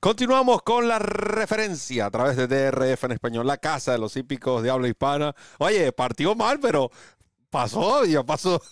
[0.00, 4.62] Continuamos con la referencia a través de DRF en español, la casa de los hípicos
[4.62, 5.34] de habla hispana.
[5.58, 6.90] Oye, partió mal, pero
[7.50, 8.62] pasó, ya pasó,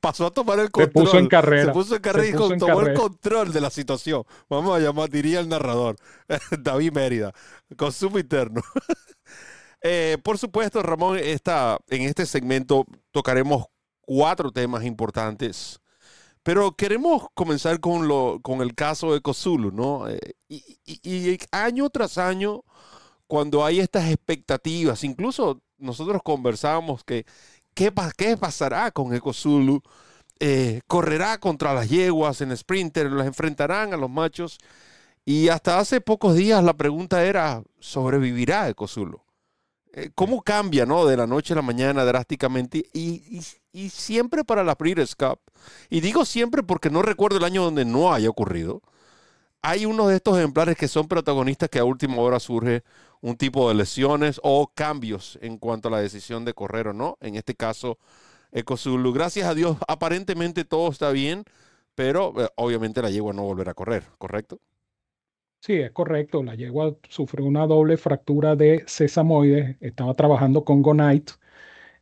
[0.00, 1.04] pasó a tomar el control.
[1.04, 1.64] Se puso en carrera.
[1.64, 4.22] Se puso en carrera y tomó el control de la situación.
[4.48, 5.96] Vamos a llamar, diría el narrador,
[6.60, 7.32] David Mérida,
[7.76, 8.62] con su interno.
[9.82, 13.66] Eh, por supuesto, Ramón, esta, en este segmento tocaremos
[14.00, 15.80] cuatro temas importantes
[16.46, 20.08] pero queremos comenzar con, lo, con el caso de Cozulu, ¿no?
[20.08, 22.62] Eh, y, año tras año,
[23.26, 27.26] cuando hay estas expectativas, incluso nosotros conversábamos que
[27.74, 29.82] qué, qué pasará con Ecozulu,
[30.38, 34.58] eh, correrá contra las yeguas en Sprinter, las enfrentarán a los machos.
[35.24, 39.20] Y hasta hace pocos días la pregunta era, ¿sobrevivirá Ecozulu?
[39.96, 41.06] Eh, ¿Cómo cambia, no?
[41.06, 43.40] De la noche a la mañana drásticamente y,
[43.90, 45.40] siempre para la Breeders' Cup.
[45.90, 48.82] Y digo siempre porque no recuerdo el año donde no haya ocurrido.
[49.62, 52.82] Hay uno de estos ejemplares que son protagonistas que a última hora surge
[53.20, 57.18] un tipo de lesiones o cambios en cuanto a la decisión de correr o no.
[57.20, 57.98] En este caso,
[58.52, 59.12] Ecozulu.
[59.12, 61.44] Gracias a Dios, aparentemente todo está bien,
[61.94, 64.60] pero eh, obviamente la yegua no volverá a correr, ¿correcto?
[65.60, 66.42] Sí, es correcto.
[66.42, 69.76] La yegua sufrió una doble fractura de sesamoides.
[69.80, 71.32] Estaba trabajando con Gonite.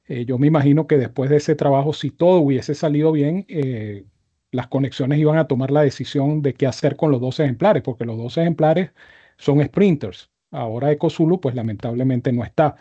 [0.07, 4.05] Eh, yo me imagino que después de ese trabajo, si todo hubiese salido bien, eh,
[4.51, 8.05] las conexiones iban a tomar la decisión de qué hacer con los dos ejemplares, porque
[8.05, 8.91] los dos ejemplares
[9.39, 10.31] son sprinters.
[10.51, 12.77] Ahora Ecozulu, pues lamentablemente no está.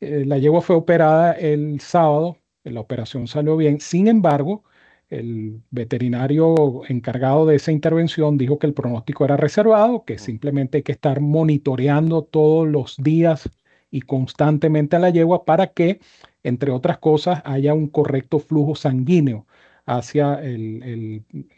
[0.00, 3.80] Eh, la yegua fue operada el sábado, la operación salió bien.
[3.80, 4.64] Sin embargo,
[5.08, 10.82] el veterinario encargado de esa intervención dijo que el pronóstico era reservado, que simplemente hay
[10.84, 13.50] que estar monitoreando todos los días
[13.90, 16.00] y constantemente a la yegua para que,
[16.42, 19.46] entre otras cosas, haya un correcto flujo sanguíneo
[19.86, 20.40] hacia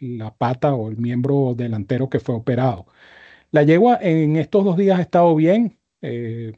[0.01, 2.87] la pata o el miembro delantero que fue operado.
[3.51, 5.79] La yegua en estos dos días ha estado bien.
[6.03, 6.55] Eh,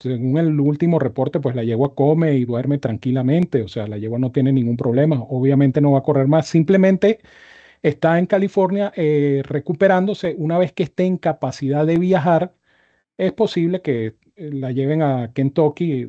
[0.00, 4.18] según el último reporte, pues la yegua come y duerme tranquilamente, o sea, la yegua
[4.18, 7.20] no tiene ningún problema, obviamente no va a correr más, simplemente
[7.82, 12.54] está en California eh, recuperándose, una vez que esté en capacidad de viajar,
[13.18, 16.08] es posible que la lleven a Kentucky,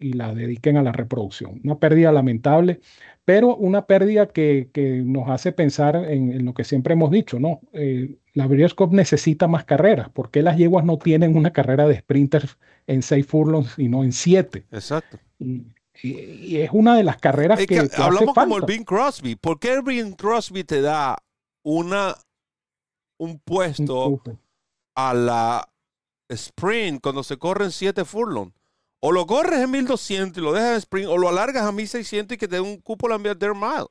[0.00, 1.60] y la dediquen a la reproducción.
[1.64, 2.80] Una pérdida lamentable,
[3.24, 7.60] pero una pérdida que, que nos hace pensar en, lo que siempre hemos dicho, ¿no?
[7.72, 10.08] Eh, la Breeders' Cup necesita más carreras.
[10.10, 14.04] ¿Por qué las yeguas no tienen una carrera de sprinters en seis furlongs y no
[14.04, 14.64] en siete?
[14.70, 15.18] Exacto.
[15.38, 19.34] Y, es una de las carreras que, hablamos como el Bing Crosby.
[19.34, 21.16] ¿Por qué el Bing Crosby te da
[21.64, 22.14] una
[23.18, 24.22] un puesto
[24.94, 25.68] a la
[26.28, 28.52] sprint cuando se corren siete furlong?
[29.00, 32.34] O lo corres en 1200 y lo dejas en sprint, o lo alargas a 1600
[32.34, 33.86] y que te dé un cupo la Mile.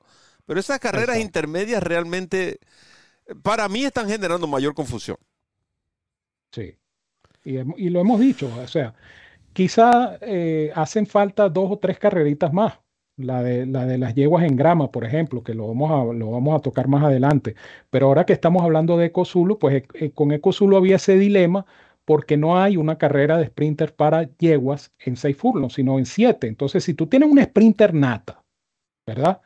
[0.45, 2.59] Pero esas carreras intermedias realmente,
[3.41, 5.17] para mí, están generando mayor confusión.
[6.51, 6.75] Sí.
[7.43, 8.93] Y, lo hemos dicho, o sea,
[9.53, 12.79] quizá eh, hacen falta dos o tres carreritas más.
[13.15, 16.29] La de, la de las yeguas en grama, por ejemplo, que lo vamos, a, lo
[16.29, 17.55] vamos a tocar más adelante.
[17.89, 21.65] Pero ahora que estamos hablando de Ecozulu, pues eh, con Ecozulu había ese dilema
[22.07, 26.47] porque no hay una carrera de sprinter para yeguas en seis furlongs, sino en siete.
[26.47, 28.45] Entonces, si tú tienes un sprinter nata,
[29.05, 29.41] ¿verdad?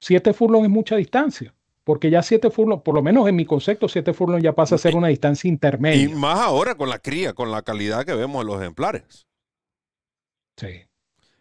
[0.00, 3.88] Siete furlongs es mucha distancia, porque ya siete furlongs, por lo menos en mi concepto,
[3.88, 6.02] siete furlongs ya pasa a ser una distancia intermedia.
[6.02, 9.26] Y más ahora con la cría, con la calidad que vemos en los ejemplares.
[10.56, 10.80] Sí.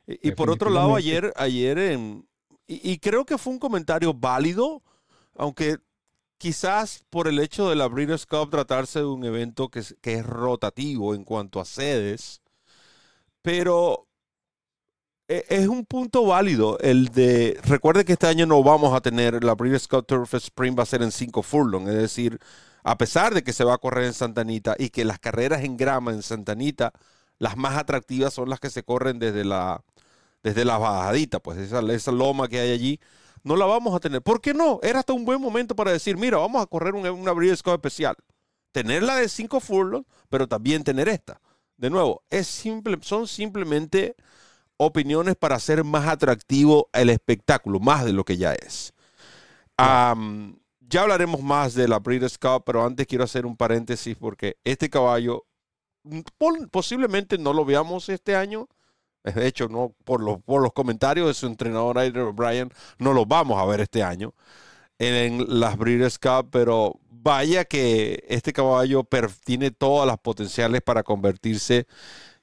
[0.06, 2.28] Y, por otro lado, ayer, ayer en,
[2.68, 4.84] y creo que fue un comentario válido,
[5.38, 5.78] aunque
[6.38, 10.16] quizás por el hecho de la Breeders' Cup tratarse de un evento que es, que
[10.16, 12.42] es rotativo en cuanto a sedes,
[13.42, 14.08] pero
[15.28, 19.44] e, es un punto válido el de, recuerde que este año no vamos a tener,
[19.44, 22.40] la Breeders' Cup Turf Spring va a ser en 5 furlong, es decir,
[22.84, 25.64] a pesar de que se va a correr en Santa Anita y que las carreras
[25.64, 26.92] en grama en Santa Anita,
[27.40, 29.84] las más atractivas son las que se corren desde la,
[30.44, 33.00] desde bajadita, pues esa, esa loma que hay allí,
[33.46, 34.24] no la vamos a tener.
[34.24, 34.80] ¿Por qué no?
[34.82, 37.76] Era hasta un buen momento para decir, mira, vamos a correr una, una Breeders' Cup
[37.76, 38.16] especial.
[38.72, 41.40] Tener la de 5 furlongs, pero también tener esta.
[41.78, 44.16] De nuevo, es simple, son simplemente
[44.78, 48.94] opiniones para hacer más atractivo el espectáculo, más de lo que ya es.
[49.78, 54.90] ya hablaremos más de la Breeders' Cup, pero antes quiero hacer un paréntesis porque este
[54.90, 55.46] caballo
[56.04, 56.22] mm,
[56.72, 58.68] posiblemente no lo veamos este año,
[59.34, 63.26] de hecho, no por los, por los comentarios de su entrenador Aidan O'Brien, no lo
[63.26, 64.34] vamos a ver este año
[65.00, 69.08] en, las Breeders' Cup, pero vaya que este caballo
[69.44, 71.88] tiene todas las potenciales para convertirse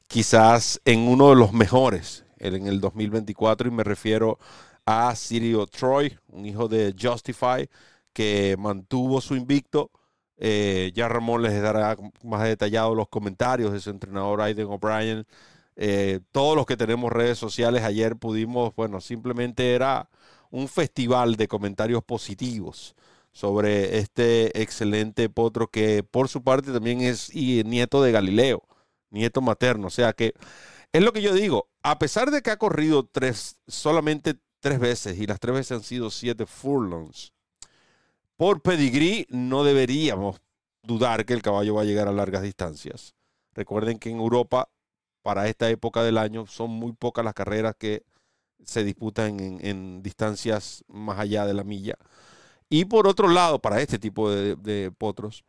[0.06, 4.38] quizás en uno de los mejores en el 2024 y me refiero
[4.84, 7.68] a Sirio Troy, un hijo de Justify
[8.12, 9.90] que mantuvo su invicto.
[10.36, 15.24] Eh, ya Ramón les dará más detallados los comentarios de su entrenador Aiden O'Brien
[15.76, 20.08] eh, todos los que tenemos redes sociales ayer pudimos, bueno, simplemente era
[20.50, 22.94] un festival de comentarios positivos
[23.32, 28.62] sobre este excelente potro que por su parte también es nieto de Galileo,
[29.10, 29.86] nieto materno.
[29.86, 30.34] O sea que
[30.92, 35.18] es lo que yo digo, a pesar de que ha corrido tres, solamente tres veces
[35.18, 37.32] y las tres veces han sido siete furlongs,
[38.36, 40.40] por pedigrí no deberíamos
[40.82, 43.14] dudar que el caballo va a llegar a largas distancias.
[43.54, 44.68] Recuerden que en Europa
[45.22, 48.02] para esta época del año son muy pocas las carreras que
[48.64, 51.96] se disputan en, distancias más allá de la milla.
[52.68, 55.44] Y por otro lado, para este tipo de, potros.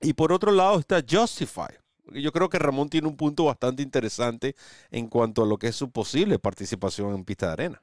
[0.00, 1.74] Y por otro lado está Justify.
[2.12, 4.54] Yo creo que Ramón tiene un punto bastante interesante
[4.90, 7.82] en cuanto a lo que es su posible participación en pista de arena.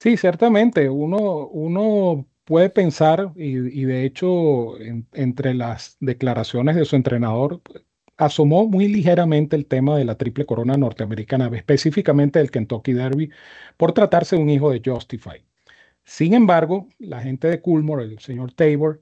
[0.00, 0.88] Sí, ciertamente.
[0.88, 4.78] Uno, uno puede pensar, y, de hecho,
[5.12, 7.60] entre las declaraciones de su entrenador,
[8.16, 13.30] asomó muy ligeramente el tema de la triple corona norteamericana, específicamente del Kentucky Derby,
[13.76, 15.44] por tratarse de un hijo de Justify.
[16.04, 19.00] Sin embargo, la gente de Coolmore, el señor Tabor,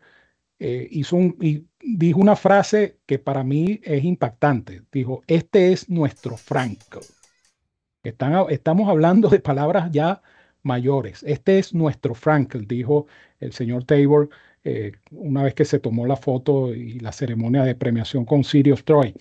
[0.58, 4.82] eh, hizo y dijo una frase que para mí es impactante.
[4.92, 7.00] Dijo, este es nuestro Franco.
[8.02, 10.22] Estamos hablando de palabras ya
[10.62, 11.22] mayores.
[11.22, 13.06] Este es nuestro Frankel, dijo
[13.40, 14.30] el señor Tabor
[14.62, 18.84] eh, una vez que se tomó la foto y la ceremonia de premiación con Sirius
[18.84, 19.14] Troy.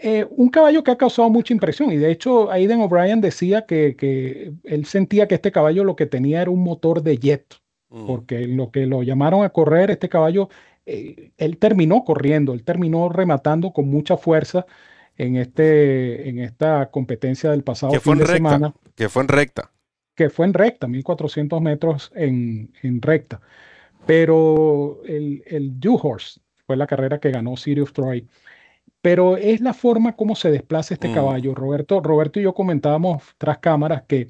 [0.00, 4.52] Eh, un caballo que ha causado mucha impresión y de hecho Aiden O'Brien decía que,
[4.62, 7.56] él sentía que este caballo lo que tenía era un motor de jet,
[7.90, 8.06] mm.
[8.06, 10.48] porque lo que lo llamaron a correr, este caballo,
[10.86, 14.66] eh, él terminó corriendo, él terminó rematando con mucha fuerza
[15.16, 18.74] en, este, en esta competencia del pasado que fin de semana.
[18.94, 19.72] Que fue en recta.
[20.14, 23.40] Que fue en recta, 1400 metros en, en recta.
[24.08, 28.26] Pero el, el horse fue la carrera que ganó Sirius Troy.
[29.02, 31.14] Pero es la forma como se desplaza este mm.
[31.14, 31.54] caballo.
[31.54, 34.28] Roberto, Roberto y yo comentábamos tras cámaras que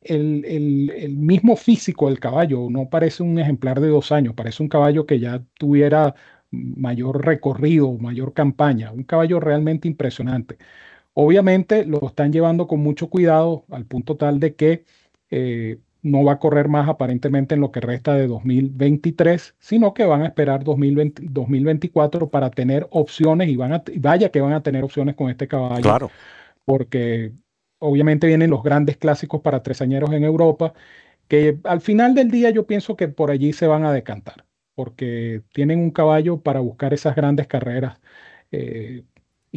[0.00, 4.68] el, el, mismo físico del caballo no parece un ejemplar de dos años, parece un
[4.68, 6.14] caballo que ya tuviera
[6.52, 10.56] mayor recorrido, mayor campaña, un caballo realmente impresionante.
[11.14, 14.84] Obviamente lo están llevando con mucho cuidado al punto tal de que
[15.30, 20.04] eh, no va a correr más aparentemente en lo que resta de 2023, sino que
[20.04, 24.84] van a esperar 2024 para tener opciones y van a, vaya que van a tener
[24.84, 25.82] opciones con este caballo.
[25.82, 26.10] Claro.
[26.64, 27.32] Porque
[27.78, 30.74] obviamente vienen los grandes clásicos para tresañeros en Europa,
[31.26, 34.44] que al final del día yo pienso que por allí se van a decantar,
[34.76, 37.98] porque tienen un caballo para buscar esas grandes carreras.
[38.52, 39.02] Eh,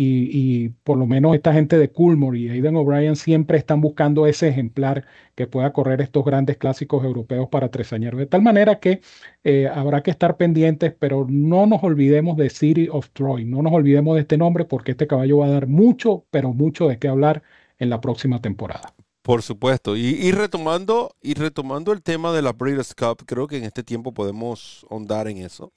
[0.01, 4.47] y, por lo menos esta gente de Coolmore y Aidan O'Brien siempre están buscando ese
[4.47, 8.17] ejemplar que pueda correr estos grandes clásicos europeos para tresañeros.
[8.17, 9.01] De tal manera que
[9.43, 13.73] eh, habrá que estar pendientes, pero no nos olvidemos de City of Troy, no nos
[13.73, 17.09] olvidemos de este nombre porque este caballo va a dar mucho, pero mucho de qué
[17.09, 17.43] hablar
[17.77, 18.93] en la próxima temporada.
[19.21, 19.97] Por supuesto.
[19.97, 24.13] Y, retomando, y retomando el tema de la Breeders' Cup, creo que en este tiempo
[24.13, 25.73] podemos ahondar en eso.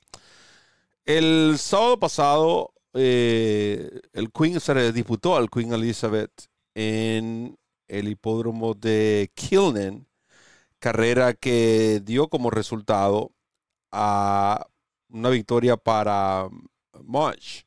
[1.05, 6.33] El sábado pasado eh, el Queen se disputó al Queen Elizabeth
[6.75, 10.09] en el hipódromo de Kilnen,
[10.79, 13.33] carrera que dio como resultado
[13.91, 14.67] a
[15.09, 16.49] una victoria para
[17.05, 17.67] March.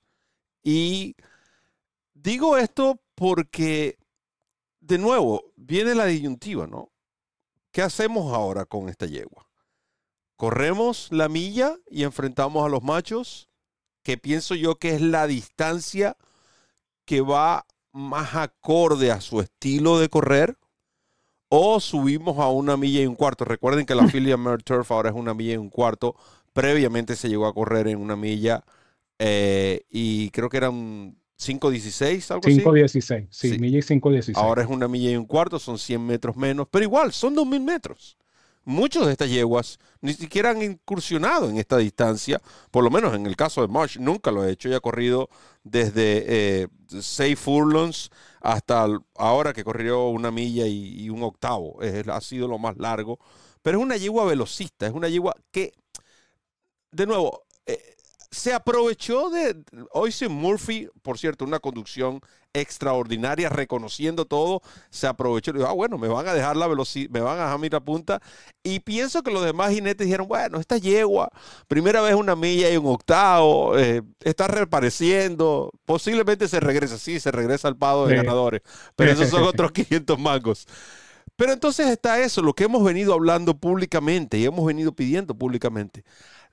[0.63, 1.15] Y
[2.13, 3.97] digo esto porque,
[4.79, 6.91] de nuevo, viene la disyuntiva, ¿no?
[7.71, 9.47] ¿Qué hacemos ahora con esta yegua?
[10.37, 13.47] ¿Corremos la milla y enfrentamos a los machos?
[14.05, 16.15] Que pienso yo que es la distancia
[17.05, 20.57] que va más acorde a su estilo de correr,
[21.49, 23.45] o subimos a una milla y un cuarto.
[23.45, 26.15] Recuerden que la filia Mer Turf ahora es una milla y un cuarto.
[26.53, 28.63] Previamente se llegó a correr en una milla
[29.17, 34.33] eh, y creo que eran 5.16, algo 5.16, sí, sí, milla y 5.16.
[34.35, 37.59] Ahora es una milla y un cuarto, son 100 metros menos, pero igual, son 2.000
[37.61, 38.17] metros
[38.65, 42.41] muchos de estas yeguas ni siquiera han incursionado en esta distancia,
[42.71, 45.29] por lo menos en el caso de Marsh, nunca lo ha hecho, ya ha corrido
[45.63, 48.09] desde 6 eh, furlongs
[48.41, 53.19] hasta ahora que corrió una milla y, un octavo, ha sido lo más largo,
[53.61, 55.73] pero es una yegua velocista, es una yegua que,
[56.91, 57.95] de nuevo, eh,
[58.29, 62.21] se aprovechó de Oisin Murphy, por cierto, una conducción
[62.55, 65.51] extraordinaria, reconociendo todo, se aprovechó.
[65.51, 67.69] Y dijo, ah, bueno, me van a dejar la velocidad, me van a dejar mi
[67.69, 68.21] punta.
[68.63, 71.29] Y pienso que los demás jinetes dijeron, bueno, esta yegua,
[71.67, 77.31] primera vez una milla y un octavo, eh, está reapareciendo, posiblemente se regresa, sí, se
[77.31, 78.61] regresa al pado de ganadores,
[78.95, 80.67] pero esos son otros 500 mangos.
[81.35, 86.03] Pero entonces está eso, lo que hemos venido hablando públicamente y hemos venido pidiendo públicamente.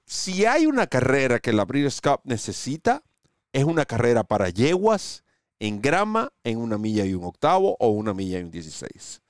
[0.05, 3.05] Si hay una carrera que la Breeders' Cup necesita,
[3.53, 5.24] es una carrera para yeguas
[5.62, 9.22] en grama en una milla y un octavo o una milla y un 16.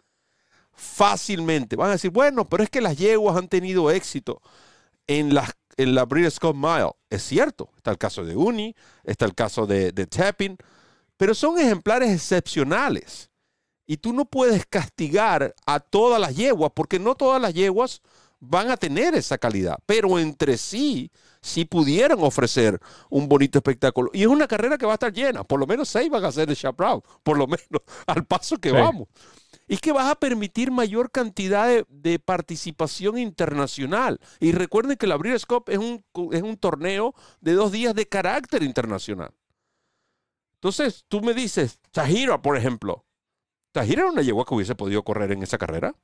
[0.72, 1.76] Fácilmente.
[1.76, 4.40] Van a decir, bueno, pero es que las yeguas han tenido éxito
[5.06, 6.92] en, las, en la Breeders' Cup Mile.
[7.10, 7.68] Es cierto.
[7.76, 8.74] Está el caso de Uni,
[9.04, 10.56] está el caso de, de Tapping,
[11.18, 13.30] pero son ejemplares excepcionales.
[13.86, 18.00] Y tú no puedes castigar a todas las yeguas, porque no todas las yeguas
[18.45, 24.11] van a tener esa calidad, pero entre sí si pudieran ofrecer un bonito espectáculo.
[24.12, 26.32] Y es una carrera que va a estar llena, por lo menos seis van a
[26.32, 29.09] ser de Chaparral, por lo menos al paso que vamos.
[29.68, 34.18] Y que vas a permitir mayor cantidad de, participación internacional.
[34.40, 38.07] Y recuerden que la Breeders' Cup es un, es un torneo de dos días de
[38.07, 39.30] carácter internacional.
[40.55, 43.07] Entonces, tú me dices, Tahira, por ejemplo.
[43.70, 45.95] ¿Tahira era una yegua que hubiese podido correr en esa carrera?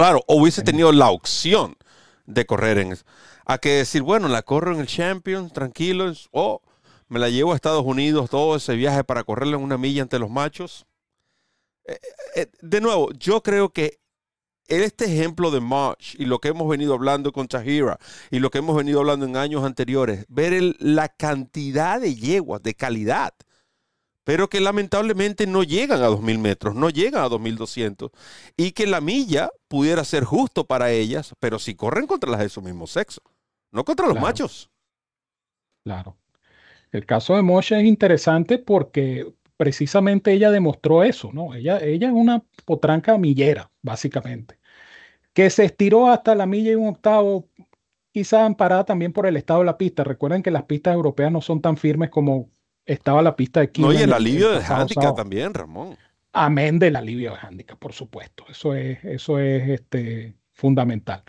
[0.00, 1.76] Claro, hubiese tenido la opción
[2.24, 3.04] de correr en eso.
[3.44, 6.62] A que decir, bueno, la corro en el Champions, tranquilo, o
[7.08, 10.18] me la llevo a Estados Unidos, todo ese viaje para correrla en una milla ante
[10.18, 10.86] los machos.
[11.84, 11.98] Eh,
[12.34, 14.00] eh, de nuevo, yo creo que
[14.68, 17.98] este ejemplo de March y lo que hemos venido hablando con Tahira
[18.30, 22.72] y lo que hemos venido hablando en años anteriores, ver la cantidad de yeguas de
[22.72, 23.34] calidad
[24.24, 28.10] pero que lamentablemente no llegan a 2.000 metros, no llegan a 2.200,
[28.56, 32.48] y que la milla pudiera ser justo para ellas, pero si corren contra las de
[32.48, 33.22] su mismo sexo,
[33.72, 34.70] no contra los machos.
[35.84, 36.16] Claro.
[36.92, 41.54] El caso de Moshe es interesante porque precisamente ella demostró eso, ¿no?
[41.54, 44.58] Ella, ella es una potranca millera, básicamente,
[45.32, 47.48] que se estiró hasta la milla y un octavo,
[48.12, 50.04] quizá amparada también por el estado de la pista.
[50.04, 52.50] Recuerden que las pistas europeas no son tan firmes como
[52.86, 55.96] estaba la pista de No, y el alivio de handicap también, Ramón.
[56.32, 58.44] Amén del alivio de handicap, por supuesto.
[58.48, 61.24] Eso es, eso es este, fundamental.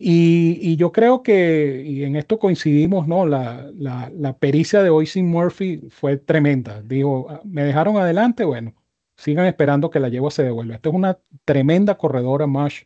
[0.00, 3.26] Y, yo creo que, y en esto coincidimos, ¿no?
[3.26, 6.82] La, la, pericia de Oisin Murphy fue tremenda.
[6.82, 8.74] Digo, ah, me dejaron adelante, bueno,
[9.16, 10.76] sigan esperando que la yegua se devuelva.
[10.76, 12.84] Esta es una tremenda corredora, Mash,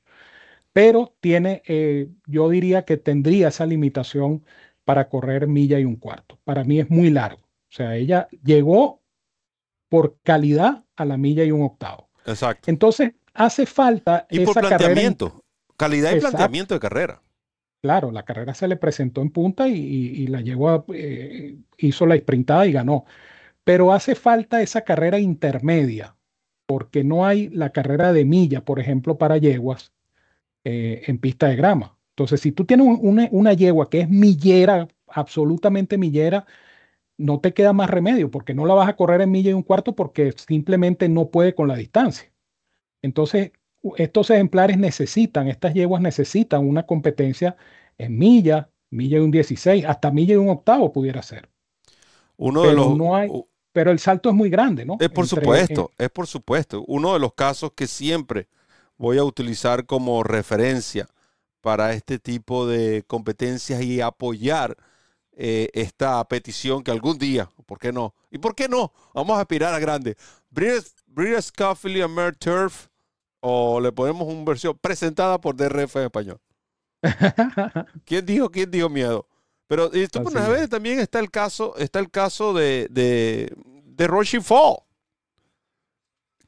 [0.73, 4.45] pero tiene, eh, yo diría que tendría esa limitación
[4.85, 6.39] para correr milla y un cuarto.
[6.45, 7.42] Para mí es muy largo.
[7.73, 9.01] O sea, ella llegó
[9.89, 12.11] por calidad a la milla y un octavo.
[12.27, 12.71] Exacto.
[12.71, 14.79] Entonces, hace falta Y por esa carrera.
[14.79, 15.43] planteamiento.
[15.79, 16.37] Calidad y Exacto.
[16.37, 17.23] planteamiento de carrera.
[17.83, 22.67] Claro, la carrera se le presentó en punta y, la yegua eh, hizo la sprintada
[22.67, 23.07] y ganó.
[23.65, 26.15] Pero hace falta esa carrera intermedia,
[26.67, 29.93] porque no hay la carrera de milla, por ejemplo, para yeguas
[30.65, 31.97] eh, en pista de grama.
[32.11, 36.47] Entonces, si tú tienes un- una, una yegua que es millera, absolutamente millera,
[37.23, 39.63] no te queda más remedio, porque no la vas a correr en milla y un
[39.63, 42.33] cuarto porque simplemente no puede con la distancia.
[43.03, 43.53] Entonces,
[43.97, 47.57] estos ejemplares necesitan, estas yeguas necesitan una competencia
[47.99, 51.49] en milla, milla y un 16, hasta milla y un octavo pudiera ser.
[52.37, 52.97] Uno de Pero los.
[52.97, 54.99] no hay- u- Pero el salto es muy grande, ¿no?
[55.01, 56.85] Es por Entre- supuesto, es por supuesto.
[56.87, 58.49] Uno de los casos que siempre
[58.99, 61.09] voy a utilizar como referencia
[61.63, 64.77] para este tipo de competencias y apoyar
[65.35, 68.15] eh, esta petición que algún día, ¿por qué no?
[68.31, 68.93] ¿Y por qué no?
[69.15, 70.17] Vamos a aspirar a grande.
[70.51, 72.89] Brita Scuffle y Amer Turf,
[73.41, 76.41] o le ponemos una versión presentada por DRF en español.
[78.05, 79.27] ¿Quién dijo, quién dijo miedo?
[79.67, 80.69] Pero y tú Así pones a ver, es.
[80.69, 83.53] también está el caso, está el caso de, de,
[83.85, 84.77] de Roshi Fall,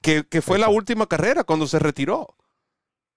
[0.03, 2.37] que, que fue la última carrera cuando se retiró.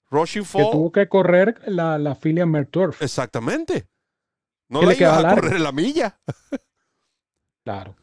[0.10, 3.02] Roshi que Fall, tuvo que correr la, la filia Merturf.
[3.02, 3.88] exactamente.
[4.70, 6.20] No le ibas a correr la milla.
[7.66, 7.96] Claro.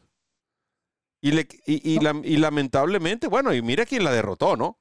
[1.23, 4.79] Y, le- y, y la- y lamentablemente, bueno, y mira quién la derrotó, ¿no?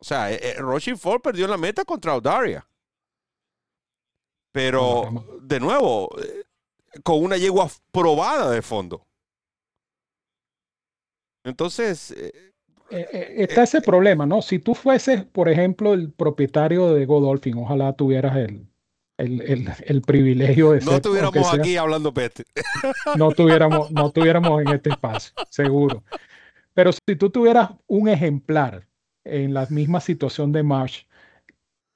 [0.00, 2.66] O sea, eh, eh, Roshi Fall perdió la meta contra Audaria.
[4.52, 6.44] Pero, de nuevo, eh,
[7.04, 9.06] con una yegua probada de fondo.
[11.44, 12.52] Entonces, eh,
[12.90, 14.42] está ese problema, ¿no?
[14.42, 18.66] Si tú fueses, por ejemplo, el propietario de Godolphin, ojalá tuvieras el,
[19.18, 22.44] el, el- el privilegio de no ser, aunque estuviéramos sea- aquí hablando peste.
[23.16, 26.02] no tuviéramos, no tuviéramos en este espacio, seguro.
[26.74, 28.86] Pero si tú tuvieras un ejemplar
[29.24, 31.02] en la misma situación de Marsh,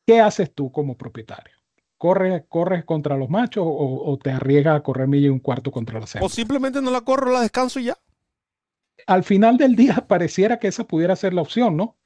[0.07, 1.55] ¿qué haces tú como propietario?
[1.99, 5.71] ¿Corres, corres contra los machos o, o te arriesgas a correr milla y un cuarto
[5.71, 6.33] contra las O hembras?
[6.33, 7.97] simplemente no la corro, la descanso y ya.
[9.07, 11.97] Al final del día pareciera que esa pudiera ser la opción, ¿no?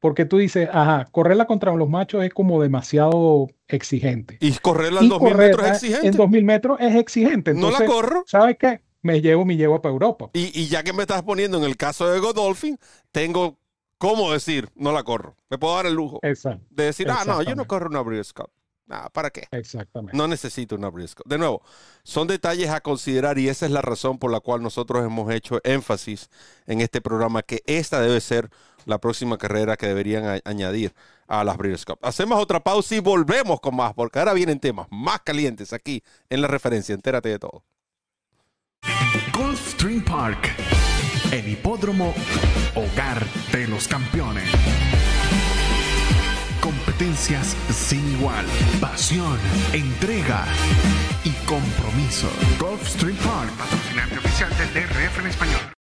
[0.00, 4.36] Porque tú dices, ajá, correrla contra los machos es como demasiado exigente.
[4.40, 6.06] Y correrla en Y 2000 metros es exigente.
[6.08, 7.54] En 2000 metros es exigente.
[7.54, 8.24] no la corro.
[8.26, 8.82] ¿sabes qué?
[9.02, 10.30] Me llevo mi yegua para Europa.
[10.34, 12.78] Y, y ya que me estás poniendo en el caso de Godolphin,
[13.12, 13.58] tengo
[13.98, 15.36] cómo decir, no la corro.
[15.48, 18.32] Me puedo dar el lujo Exacto, de decir, ah, no, yo no corro una Breeders'
[18.32, 18.50] Cup.
[18.88, 19.48] Ah, ¿Para qué?
[19.50, 20.16] exactamente.
[20.16, 21.24] No necesito una Cup.
[21.24, 21.62] De nuevo,
[22.04, 25.60] son detalles a considerar y esa es la razón por la cual nosotros hemos hecho
[25.64, 26.30] énfasis
[26.66, 28.50] en este programa, que esta debe ser
[28.86, 30.94] la próxima carrera que deberían añadir
[31.26, 31.98] a las Breeders' Cup.
[32.02, 36.40] Hacemos otra pausa y volvemos con más, porque ahora vienen temas más calientes aquí en
[36.40, 36.94] la referencia.
[36.94, 37.64] Entérate de todo.
[39.32, 40.54] Gulfstream Park,
[41.32, 42.14] el hipódromo
[42.74, 44.48] hogar de los campeones.
[46.60, 48.46] Competencias sin igual,
[48.80, 49.38] pasión,
[49.72, 50.46] entrega
[51.24, 52.28] y compromiso.
[52.58, 55.75] Gulfstream Park, patrocinante oficial del DRF en español.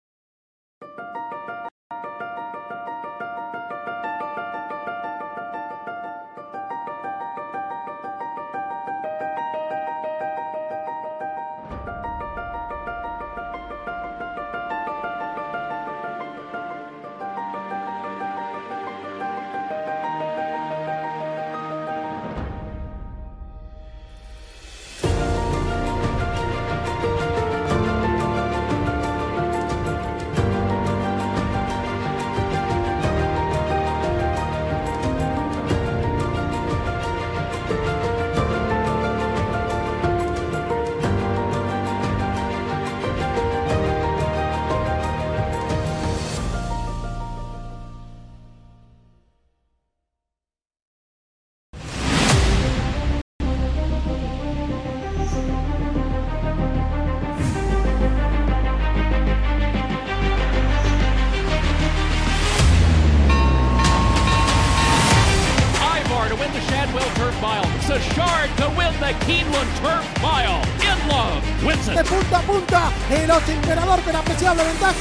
[74.52, 75.01] Emperador con apreciable ventaja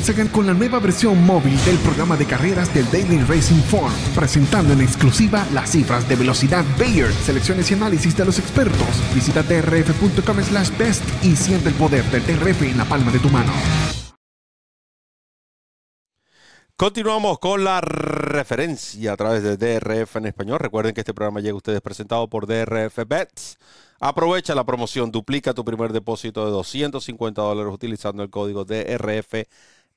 [0.00, 4.72] Comienza con la nueva versión móvil del programa de carreras del Daily Racing Form, presentando
[4.72, 8.88] en exclusiva las cifras de velocidad Bayer, selecciones y análisis de los expertos.
[9.14, 13.28] Visita drf.com slash best y siente el poder del DRF en la palma de tu
[13.28, 13.52] mano.
[16.76, 20.60] Continuamos con la referencia a través de DRF en español.
[20.60, 23.58] Recuerden que este programa llega a ustedes presentado por DRF Bets.
[24.00, 29.44] Aprovecha la promoción, duplica tu primer depósito de 250 dólares utilizando el código DRF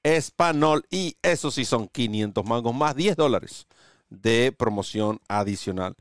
[0.04, 3.68] Español y eso sí son 500 mangos más 10 dólares
[4.10, 5.96] de promoción adicional.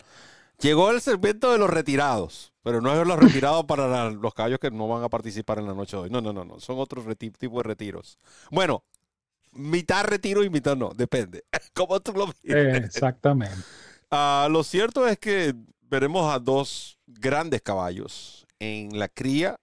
[0.61, 4.71] Llegó el segmento de los retirados, pero no es los retirados para los caballos que
[4.71, 6.11] no van a participar en la noche de hoy.
[6.11, 6.61] No, no, no, no.
[6.61, 8.19] Son otros tipos de retiros.
[8.51, 8.85] Bueno,
[9.53, 11.45] mitad retiro y mitad no, depende.
[11.75, 12.85] ¿Cómo tú lo ves?
[12.85, 13.57] Exactamente.
[14.11, 19.59] Uh, lo cierto es que veremos a dos grandes caballos en la cría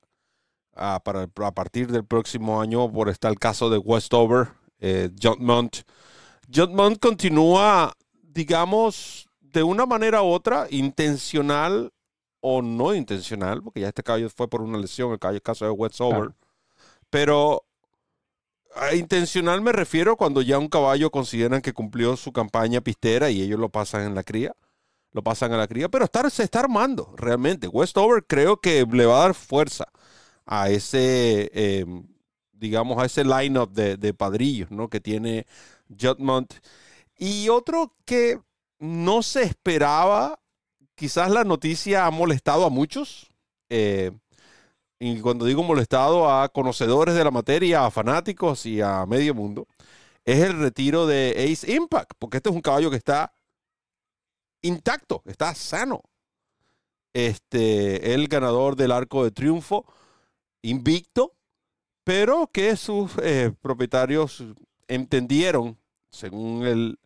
[0.80, 4.50] uh, para a partir del próximo año, por está el caso de Westover,
[4.80, 5.78] eh, John Mont.
[6.54, 11.92] John Mont continúa, digamos, de una manera u otra, intencional
[12.42, 15.66] o no intencional, porque ya este caballo fue por una lesión, el, caballo, el caso
[15.66, 16.32] de Westover,
[17.10, 17.66] pero
[18.76, 23.42] a intencional me refiero cuando ya un caballo consideran que cumplió su campaña pistera y
[23.42, 24.56] ellos lo pasan en la cría.
[25.12, 27.68] Lo pasan a la cría, pero se está armando realmente.
[27.68, 29.88] Westover creo que le va a dar fuerza
[30.52, 32.08] a ese, em,
[32.54, 34.90] digamos, a ese lineup de, de padrillos ¿no?
[34.90, 35.46] que tiene
[35.90, 36.52] Judmont.
[37.18, 38.40] Y otro que
[38.80, 40.40] no se esperaba,
[40.96, 43.30] quizás la noticia ha molestado a muchos.
[43.70, 44.12] Eh,
[45.00, 49.68] y cuando digo molestado a conocedores de la materia, a fanáticos y a medio mundo,
[50.26, 53.34] es el retiro de Ace Impact, porque este es un caballo que está
[54.64, 56.02] intacto, está sano.
[57.14, 59.86] Este, el ganador del arco de triunfo,
[60.62, 61.34] invicto,
[62.04, 64.44] pero que sus eh, propietarios
[64.88, 65.78] entendieron,
[66.10, 67.00] según el,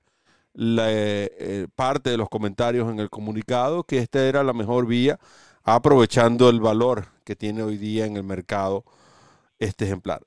[0.54, 5.20] la, eh, parte de los comentarios en el comunicado, que esta era la mejor vía
[5.64, 8.84] aprovechando el valor que tiene hoy día en el mercado
[9.60, 10.26] este ejemplar.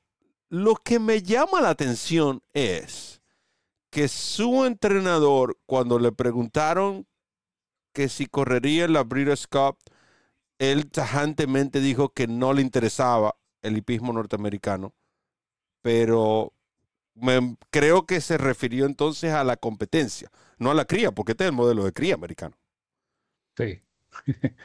[0.49, 3.21] Lo que me llama la atención es
[3.91, 7.07] que su entrenador, cuando le preguntaron
[7.93, 9.79] que si correría en la Breeders' Cup,
[10.59, 14.95] él tajantemente dijo que no le interesaba el hipismo norteamericano,
[15.83, 16.53] pero
[17.15, 21.45] me, creo que se refirió entonces a la competencia, no a la cría, porque este
[21.45, 22.57] es el modelo de cría americano.
[23.57, 23.81] Sí.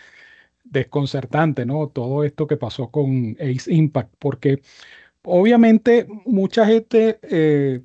[0.64, 1.90] desconcertante, ¿no?
[1.90, 4.62] Todo esto que pasó con Ace Impact, porque
[5.24, 7.82] obviamente mucha gente eh,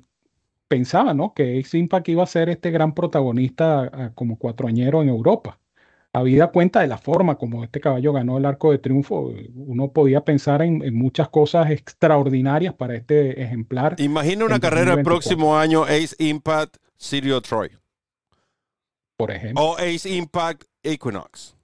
[0.67, 1.33] pensaba, ¿no?
[1.33, 5.59] Que Ace Impact iba a ser este gran protagonista como cuatroañero en Europa.
[6.17, 10.21] Habida cuenta de la forma como este caballo ganó el arco de triunfo, uno podía
[10.21, 13.95] pensar en, muchas cosas extraordinarias para este ejemplar.
[13.99, 17.69] Imagina una carrera el próximo año, Ace Impact, Sirio Troy.
[19.15, 19.63] Por ejemplo.
[19.63, 21.55] O Ace Impact, Equinox.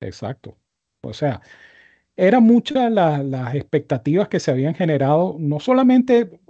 [0.00, 0.56] Exacto.
[1.02, 1.42] O sea,
[2.16, 6.40] eran muchas las expectativas que se habían generado, no solamente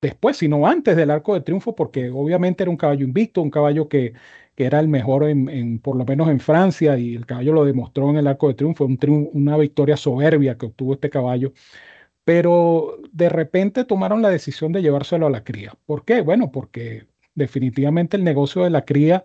[0.00, 3.88] después, sino antes del Arco de Triunfo, porque obviamente era un caballo invicto, un caballo
[3.88, 4.14] que,
[4.58, 8.10] que era el mejor en, por lo menos en Francia, y el caballo lo demostró
[8.10, 8.98] en el Arco de Triunfo, un
[9.32, 11.52] una victoria soberbia que obtuvo este caballo.
[12.24, 15.74] Pero de repente tomaron la decisión de llevárselo a la cría.
[15.86, 16.22] ¿Por qué?
[16.22, 17.06] Bueno, porque
[17.36, 19.24] definitivamente el negocio de la cría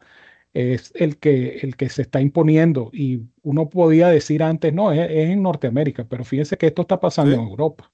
[0.53, 2.91] es el que, el que se está imponiendo.
[2.93, 7.35] Y uno podía decir antes, no, es, en Norteamérica, pero fíjense que esto está pasando
[7.35, 7.91] en Europa.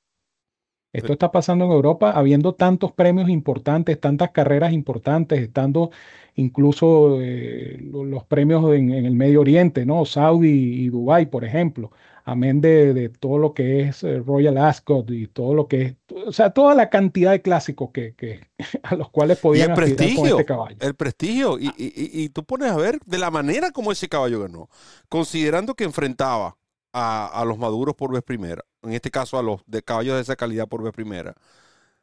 [0.91, 5.91] Esto está pasando en Europa, habiendo tantos premios importantes, tantas carreras importantes, estando
[6.35, 10.05] incluso eh, los premios en, en, el Medio Oriente, ¿no?
[10.05, 11.91] Saudi y Dubái, por ejemplo
[12.29, 16.31] amén de, todo lo que es eh, Royal Ascot y todo lo que es, o
[16.31, 18.47] sea, toda la cantidad de clásicos que, que
[18.83, 20.77] a los cuales podían el prestigio, con este caballo.
[20.79, 21.91] El prestigio, y, y,
[22.23, 24.69] y, tú pones a ver de la manera como ese caballo ganó,
[25.09, 26.57] considerando que enfrentaba
[26.93, 30.21] a, a, los maduros por vez primera, en este caso a los de caballos de
[30.21, 31.35] esa calidad por vez primera.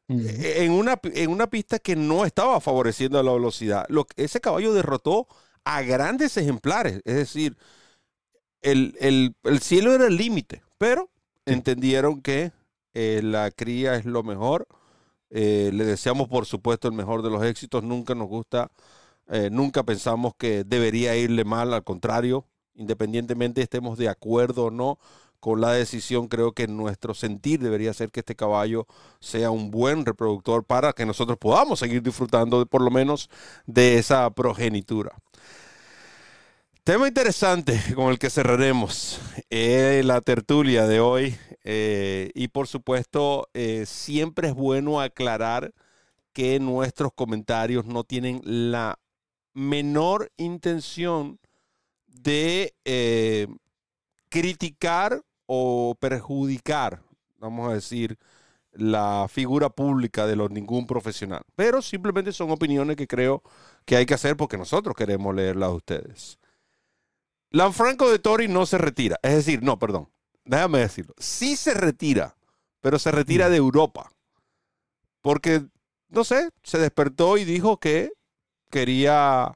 [0.09, 3.87] E, en, una, en una pista que no estaba favoreciendo la velocidad.
[3.89, 5.27] Lo, ese caballo derrotó
[5.65, 7.03] a grandes ejemplares.
[7.05, 7.57] Es decir,
[8.63, 11.11] el, cielo era el límite, pero
[11.45, 12.53] entendieron que
[12.95, 14.67] eh, la cría es lo mejor.
[15.31, 17.83] Eh, le deseamos, por supuesto, el mejor de los éxitos.
[17.83, 18.71] Nunca nos gusta,
[19.29, 24.99] eh, nunca pensamos que debería irle mal, al contrario, independientemente estemos de acuerdo o no
[25.41, 28.87] con la decisión, creo que nuestro sentir debería ser que este caballo
[29.21, 33.31] sea un buen reproductor para que nosotros podamos seguir disfrutando por lo menos
[33.67, 35.13] de esa progenitura.
[36.85, 39.21] Tema interesante con el que cerraremos
[39.51, 41.37] eh, la tertulia de hoy
[41.69, 45.75] Eh, y por supuesto, eh, siempre es bueno aclarar
[46.33, 49.01] que nuestros comentarios no tienen la
[49.53, 51.41] menor intención
[52.07, 52.73] de
[54.29, 57.03] criticar o perjudicar,
[57.39, 58.19] vamos a decir,
[58.73, 61.43] la figura pública de los, ningún profesional.
[61.55, 63.43] Pero simplemente son opiniones que creo
[63.85, 66.39] que hay que hacer porque nosotros queremos leerlas a ustedes.
[67.51, 69.19] Lanfranco de Tori no se retira.
[69.23, 70.09] Es decir, no, perdón.
[70.45, 71.15] Déjame decirlo.
[71.19, 72.37] Sí se retira,
[72.81, 74.11] pero se retira de Europa.
[75.23, 75.65] Porque,
[76.09, 78.13] no sé, se despertó y dijo que
[78.71, 79.56] quería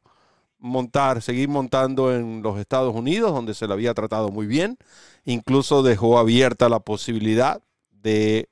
[0.61, 4.79] montar, seguir montando en los Estados Unidos, donde se le había tratado muy bien.
[5.25, 8.49] Incluso dejó abierta la posibilidad de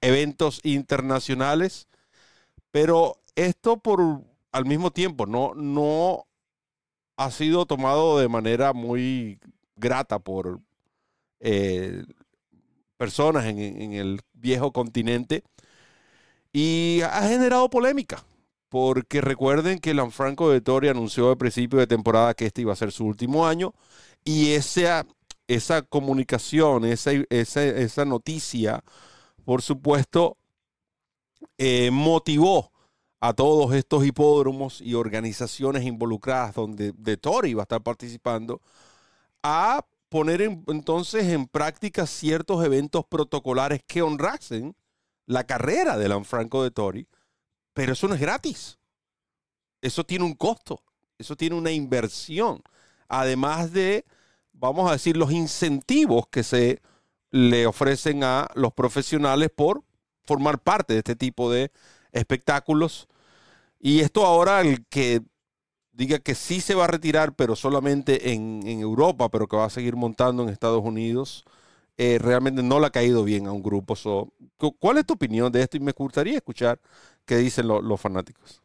[0.00, 1.88] eventos internacionales.
[2.70, 6.26] Pero esto por al mismo tiempo no, no
[7.16, 9.38] ha sido tomado de manera muy
[9.76, 10.60] grata por
[11.40, 12.04] eh,
[12.96, 15.42] personas en, en, el viejo continente
[16.52, 18.24] y ha generado polémica.
[18.72, 22.76] Porque recuerden que Lanfranco de Tori anunció al principio de temporada que este iba a
[22.76, 23.74] ser su último año
[24.24, 25.06] y esa,
[25.46, 28.82] esa comunicación, esa, esa, esa noticia,
[29.44, 30.38] por supuesto,
[31.58, 32.72] eh, motivó
[33.20, 38.62] a todos estos hipódromos y organizaciones involucradas donde de Tori va a estar participando
[39.42, 44.74] a poner en, entonces en práctica ciertos eventos protocolares que honrasen
[45.26, 47.06] la carrera de Lanfranco de Tori,
[47.74, 48.78] pero eso no es gratis.
[49.80, 50.82] Eso tiene un costo,
[51.18, 52.62] eso tiene una inversión,
[53.08, 54.04] además de,
[54.52, 56.80] vamos a decir, los incentivos que se
[57.30, 59.82] le ofrecen a los profesionales por
[60.24, 61.72] formar parte de este tipo de
[62.12, 63.08] espectáculos.
[63.80, 65.22] Y esto ahora el que
[65.92, 69.70] diga que sí se va a retirar, pero solamente en, Europa, pero que va a
[69.70, 71.44] seguir montando en Estados Unidos,
[71.98, 73.96] eh, realmente no le ha caído bien a un grupo.
[73.96, 74.32] So,
[74.78, 75.76] ¿Cuál es tu opinión de esto?
[75.76, 76.80] Y me gustaría escuchar
[77.26, 78.62] qué dicen lo, los fanáticos.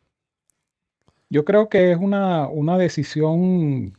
[1.30, 3.98] Yo creo que es una, una decisión,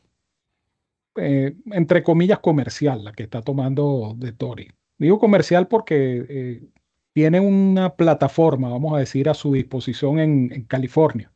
[1.16, 4.70] eh, entre comillas, comercial la que está tomando de Tori.
[4.96, 6.68] Digo comercial porque eh,
[7.12, 11.32] tiene una plataforma, vamos a decir, a su disposición en, en California.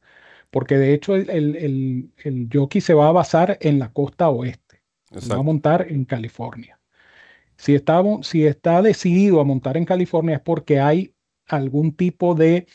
[0.51, 4.29] Porque de hecho el, el, el, el, jockey se va a basar en la costa
[4.29, 4.83] oeste.
[5.11, 5.35] Exacto.
[5.35, 6.79] Va a montar en California.
[7.57, 11.15] Si está, si está decidido a montar en California es porque hay
[11.47, 12.67] algún tipo de,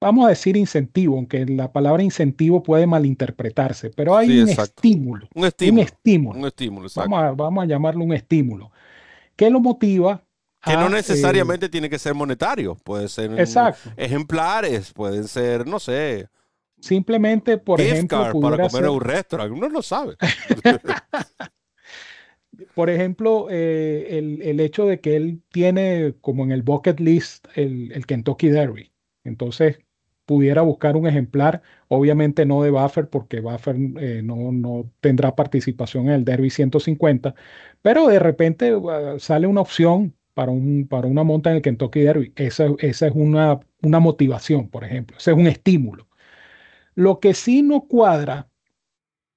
[0.00, 5.28] vamos a decir incentivo, aunque la palabra incentivo puede malinterpretarse, pero hay sí, un, estímulo,
[5.34, 5.80] un estímulo.
[5.80, 6.38] Un estímulo.
[6.38, 8.70] Un estímulo vamos, a, vamos a llamarlo un estímulo.
[9.34, 10.22] ¿Qué lo motiva?
[10.62, 13.90] Que no necesariamente eh, tiene que ser monetario, puede ser exacto.
[13.96, 16.28] ejemplares, pueden ser, no sé.
[16.80, 18.84] Simplemente, por gift ejemplo, card para comer ser...
[18.84, 20.16] en un restaurante, uno no sabe.
[22.74, 27.46] por ejemplo, eh, el, el, hecho de que él tiene como en el bucket list
[27.54, 28.92] el, el, Kentucky Derby.
[29.24, 29.78] Entonces,
[30.26, 36.06] pudiera buscar un ejemplar, obviamente no de Buffer, porque Buffer eh, no, no, tendrá participación
[36.06, 37.34] en el Derby 150,
[37.82, 42.00] pero de repente uh, sale una opción para, un, para una monta en el Kentucky
[42.00, 42.32] Derby.
[42.36, 45.16] Esa, esa es una, una motivación, por ejemplo.
[45.16, 46.08] Ese es un estímulo.
[46.94, 48.48] Lo que sí no cuadra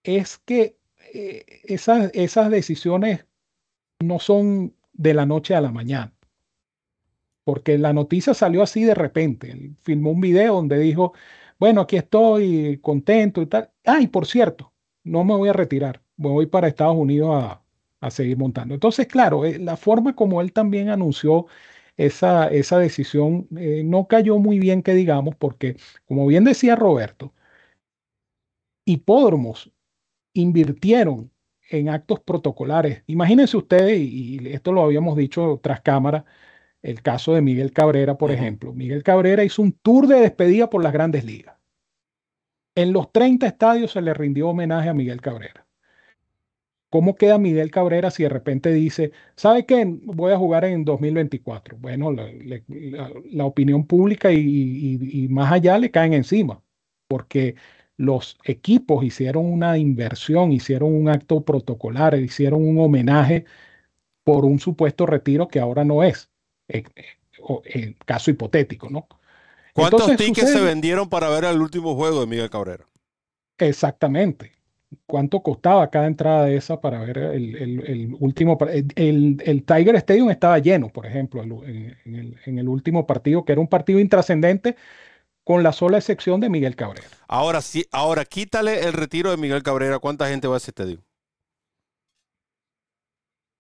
[0.04, 0.78] es que
[1.14, 3.26] eh, esas, esas decisiones
[4.00, 6.14] no son de la noche a la mañana.
[7.50, 9.52] Porque la noticia salió así de repente.
[9.52, 11.14] Él filmó un video donde dijo,
[11.60, 13.72] bueno, aquí estoy contento y tal.
[13.86, 14.72] Ah, y por cierto,
[15.04, 16.02] no me voy a retirar.
[16.16, 17.64] Voy para Estados Unidos a,
[18.02, 18.76] a seguir montando.
[18.76, 21.48] Entonces, claro, eh, la forma como él también anunció
[21.98, 25.76] esa, esa decisión eh, no cayó muy bien, que digamos, porque,
[26.06, 27.34] como bien decía Roberto,
[28.86, 29.72] hipódromos
[30.34, 31.32] invirtieron
[31.70, 33.04] en actos protocolares.
[33.08, 36.26] Imagínense ustedes, y, esto lo habíamos dicho tras cámara,
[36.82, 38.74] el caso de Miguel Cabrera, por ejemplo.
[38.74, 41.58] Miguel Cabrera hizo un tour de despedida por las grandes ligas.
[42.76, 45.66] En los 30 estadios se le rindió homenaje a Miguel Cabrera.
[46.90, 49.86] ¿Cómo queda Miguel Cabrera si de repente dice, ¿sabe qué?
[49.86, 51.78] Voy a jugar en 2024.
[51.78, 56.64] Bueno, la, la, la opinión pública y, y, y, más allá le caen encima,
[57.08, 57.56] porque
[57.98, 63.46] los equipos hicieron una inversión, hicieron un acto protocolar, hicieron un homenaje
[64.24, 66.29] por un supuesto retiro que ahora no es,
[66.70, 66.86] en,
[67.66, 69.08] en caso hipotético, ¿no?
[69.74, 70.60] ¿Cuántos Entonces, tickets sucede...
[70.60, 72.86] se vendieron para ver el último juego de Miguel Cabrera?
[73.58, 74.60] Exactamente
[75.06, 78.58] cuánto costaba cada entrada de esa para ver el, el, el último.
[78.96, 83.46] El, el, Tiger Stadium estaba lleno, por ejemplo, en, en, el, en el último partido,
[83.46, 84.76] que era un partido intrascendente,
[85.44, 87.08] con la sola excepción de Miguel Cabrera.
[87.28, 90.00] Ahora sí, ahora quítale el retiro de Miguel Cabrera.
[90.00, 91.04] ¿Cuánta gente va a ese estadio?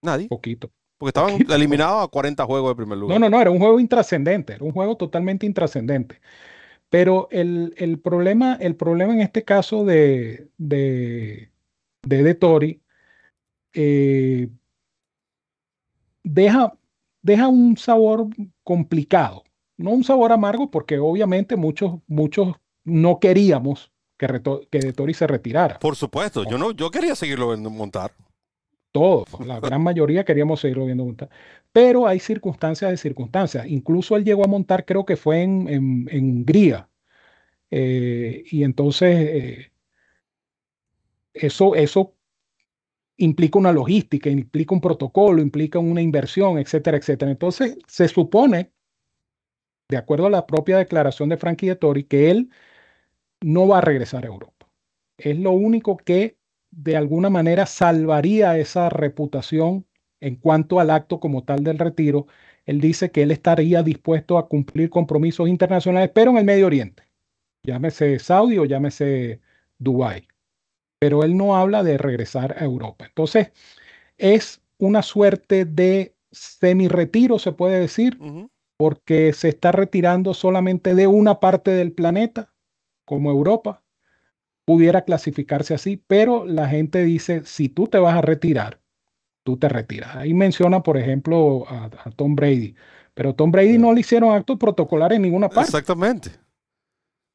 [0.01, 0.27] Nadie.
[0.27, 0.71] Poquito.
[0.99, 3.19] Porque estaban eliminados a 40 juegos de primer lugar.
[3.19, 6.19] No, no, no, era un juego intrascendente, era un juego totalmente intrascendente.
[6.89, 11.51] Pero el, el, problema, el problema en este caso de, de,
[12.03, 12.81] de, de Tori
[13.73, 14.49] eh,
[16.23, 16.73] deja,
[17.21, 18.27] deja un sabor
[18.63, 19.43] complicado.
[19.77, 24.27] No un sabor amargo, porque obviamente muchos, muchos no queríamos que,
[24.69, 25.79] que De Tori se retirara.
[25.79, 28.11] Por supuesto, yo no, yo quería seguirlo viendo montar.
[28.91, 31.29] Todos, la gran mayoría queríamos seguirlo viendo montar.
[31.71, 33.67] Pero hay circunstancias de circunstancias.
[33.67, 36.89] Incluso él llegó a montar, creo que fue en, en, Hungría.
[37.71, 39.71] Eh, y entonces eh,
[41.33, 42.15] eso, eso
[43.17, 47.31] implica una logística, implica un protocolo, implica una inversión, etcétera, etcétera.
[47.31, 48.71] Entonces se supone,
[49.89, 52.49] de acuerdo a la propia declaración de Frankie de Tori, que él
[53.41, 54.67] no va a regresar a Europa.
[55.17, 56.38] Es lo único que
[56.71, 59.85] de alguna manera salvaría esa reputación
[60.19, 62.27] en cuanto al acto como tal del retiro.
[62.65, 67.03] Él dice que él estaría dispuesto a cumplir compromisos internacionales, pero en el Medio Oriente,
[67.63, 69.39] llámese Saudi o llámese
[69.77, 70.27] Dubái.
[70.99, 73.05] Pero él no habla de regresar a Europa.
[73.05, 73.51] Entonces,
[74.17, 78.19] es una suerte de semi-retiro, se puede decir,
[78.77, 82.53] porque se está retirando solamente de una parte del planeta,
[83.05, 83.81] como Europa,
[84.69, 88.79] pudiera clasificarse así, pero la gente dice, si tú te vas a retirar,
[89.41, 90.15] tú te retiras.
[90.15, 92.75] Ahí menciona, por ejemplo, a, Tom Brady,
[93.15, 95.71] pero Tom Brady no le hicieron actos protocolares en ninguna parte.
[95.71, 96.29] Exactamente.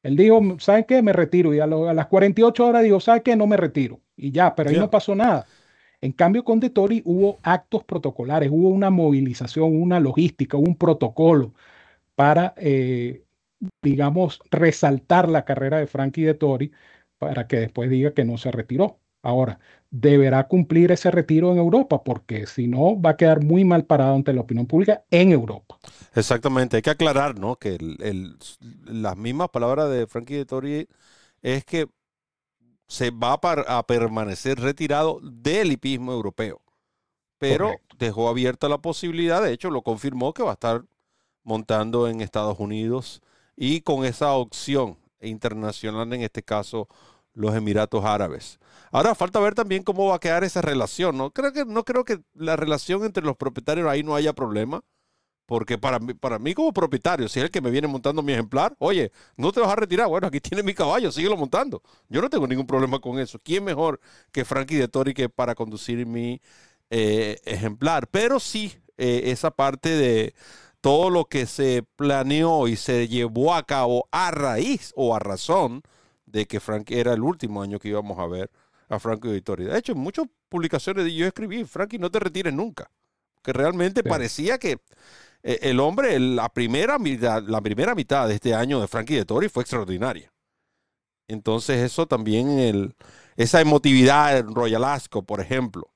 [0.01, 1.01] Él dijo, ¿sabes qué?
[1.01, 1.53] Me retiro.
[1.53, 3.35] Y a, las 48 horas dijo, ¿sabes qué?
[3.35, 3.99] No me retiro.
[4.15, 5.45] Y ya, pero ahí no pasó nada.
[5.99, 11.53] En cambio, con De Tori hubo actos protocolares, hubo una movilización, una logística, un protocolo
[12.15, 13.25] para eh,
[13.81, 16.71] digamos, resaltar la carrera de Frankie de Tori
[17.17, 18.99] para que después diga que no se retiró.
[19.21, 19.59] Ahora,
[19.89, 24.13] deberá cumplir ese retiro en Europa, porque si no, va a quedar muy mal parado
[24.13, 25.79] ante la opinión pública en Europa.
[26.13, 27.55] Exactamente, hay que aclarar, ¿no?
[27.55, 27.77] Que
[28.85, 30.87] las mismas palabras de Frankie de Tori
[31.41, 31.87] es que
[32.87, 36.61] se va a, permanecer retirado del hipismo europeo,
[37.37, 40.83] pero dejó abierta la posibilidad, de hecho lo confirmó que va a estar
[41.43, 43.21] montando en Estados Unidos
[43.55, 46.87] y con esa opción internacional, en este caso
[47.33, 48.59] los Emiratos Árabes.
[48.91, 51.17] Ahora falta ver también cómo va a quedar esa relación.
[51.17, 54.81] No creo que, no creo que la relación entre los propietarios ahí no haya problema.
[55.45, 58.33] Porque para mí, para mí como propietario, si es el que me viene montando mi
[58.33, 61.83] ejemplar, oye, no te vas a retirar, bueno, aquí tiene mi caballo, síguelo montando.
[62.09, 63.39] Yo no tengo ningún problema con eso.
[63.43, 63.99] ¿Quién mejor
[64.31, 66.41] que Frankie de Tori que para conducir mi
[66.89, 68.07] eh, ejemplar?
[68.07, 70.33] Pero sí, eh, esa parte de,
[70.85, 75.81] todo lo que se planeó y se llevó a cabo a raíz o a razón
[76.27, 78.51] de que Frank era el último año que íbamos a ver
[78.87, 79.69] a Frankie Vittoria.
[79.69, 82.91] De hecho, en muchas publicaciones yo escribí, Frankie, no te retires nunca.
[83.41, 84.77] Que realmente parecía que
[85.41, 89.25] eh, el hombre, la primera, mitad, la primera mitad de este año de Frankie de
[89.25, 90.31] Tori fue extraordinaria.
[91.27, 92.93] Entonces eso también, el,
[93.37, 95.89] esa emotividad en Royal Ascot, por ejemplo.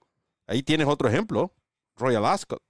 [0.48, 1.54] Ahí tienes otro ejemplo,
[1.96, 2.64] Royal Ascot.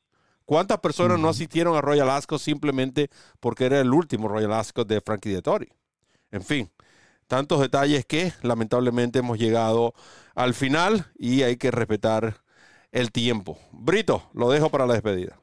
[0.49, 4.99] ¿Cuántas personas no asistieron a Royal Ascot simplemente porque era el último Royal Ascot de
[4.99, 5.69] Frankie de Tori?
[6.31, 6.71] En fin,
[7.27, 9.93] tantos detalles que lamentablemente hemos llegado
[10.33, 12.37] al final y hay que respetar
[12.91, 13.59] el tiempo.
[13.71, 15.39] Brito, lo dejo para la despedida.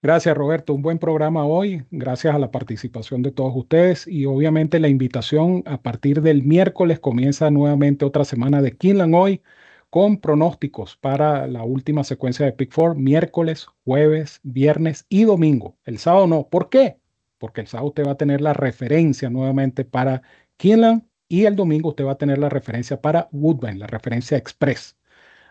[0.00, 4.78] Gracias Roberto, un buen programa hoy, gracias a la participación de todos ustedes y obviamente
[4.78, 9.42] la invitación a partir del miércoles comienza nuevamente otra semana de Kinlan hoy
[9.90, 15.76] con pronósticos para la última secuencia de Pick Four, miércoles, jueves, viernes y domingo.
[15.84, 16.48] El sábado no.
[16.48, 16.98] ¿Por qué?
[17.38, 20.22] Porque el sábado usted va a tener la referencia nuevamente para
[20.56, 24.96] Kinland y el domingo usted va a tener la referencia para Woodbine, la referencia express.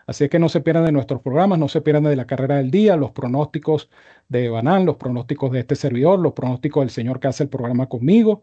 [0.06, 2.70] Así que no se pierdan de nuestros programas, no se pierdan de la carrera del
[2.70, 3.90] día, los pronósticos
[4.28, 7.88] de Banán, los pronósticos de este servidor, los pronósticos del señor que hace el programa
[7.88, 8.42] conmigo.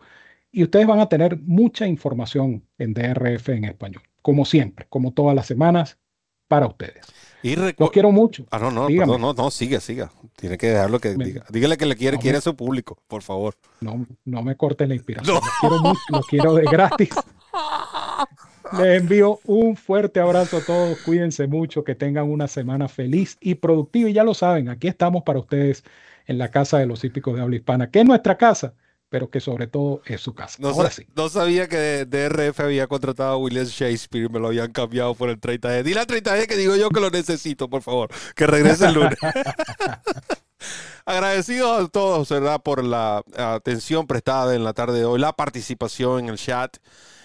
[0.52, 5.36] Y ustedes van a tener mucha información en DRF en español como siempre, como todas
[5.36, 5.99] las semanas,
[6.47, 7.05] para ustedes.
[7.43, 8.45] Y Los quiero mucho.
[8.51, 10.11] Ah, no, no, no, no, no, siga, siga.
[10.38, 11.43] Tiene que dejarlo que diga.
[11.49, 13.55] Dígale que le quiere, quiere a su público, por favor.
[13.82, 15.36] No, no me corte la inspiración.
[15.36, 17.09] Los quiero mucho, los quiero de gratis.
[18.78, 20.99] Les envío un fuerte abrazo a todos.
[21.01, 24.09] Cuídense mucho, que tengan una semana feliz y productiva.
[24.09, 25.84] Y ya lo saben, aquí estamos para ustedes
[26.26, 28.74] en la Casa de los Hípicos de Habla Hispana, que es nuestra casa
[29.14, 30.57] pero que sobre todo es su casa.
[30.59, 31.05] No, Ahora sí.
[31.16, 35.39] no sabía que DRF había contratado a William Shakespeare, me lo habían cambiado por el
[35.39, 38.95] 30 Dile al 30 que digo yo que lo necesito, por favor, que regrese el
[38.95, 39.16] lunes.
[41.05, 42.59] Agradecido a todos, ¿verdad?
[42.64, 46.78] Por la atención prestada en la tarde de hoy, la participación en el chat.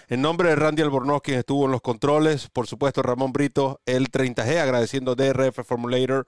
[0.09, 4.11] En nombre de Randy Albornoz, quien estuvo en los controles, por supuesto Ramón Brito, el
[4.11, 6.27] 30G, agradeciendo a DRF Formulator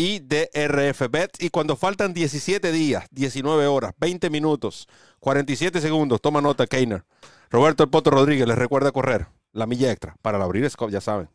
[0.00, 1.42] y DRF Bet.
[1.42, 4.88] Y cuando faltan 17 días, 19 horas, 20 minutos,
[5.18, 7.04] 47 segundos, toma nota, Keiner.
[7.50, 11.02] Roberto El Poto Rodríguez les recuerda correr la milla extra para el abrir scope, ya
[11.02, 11.28] saben.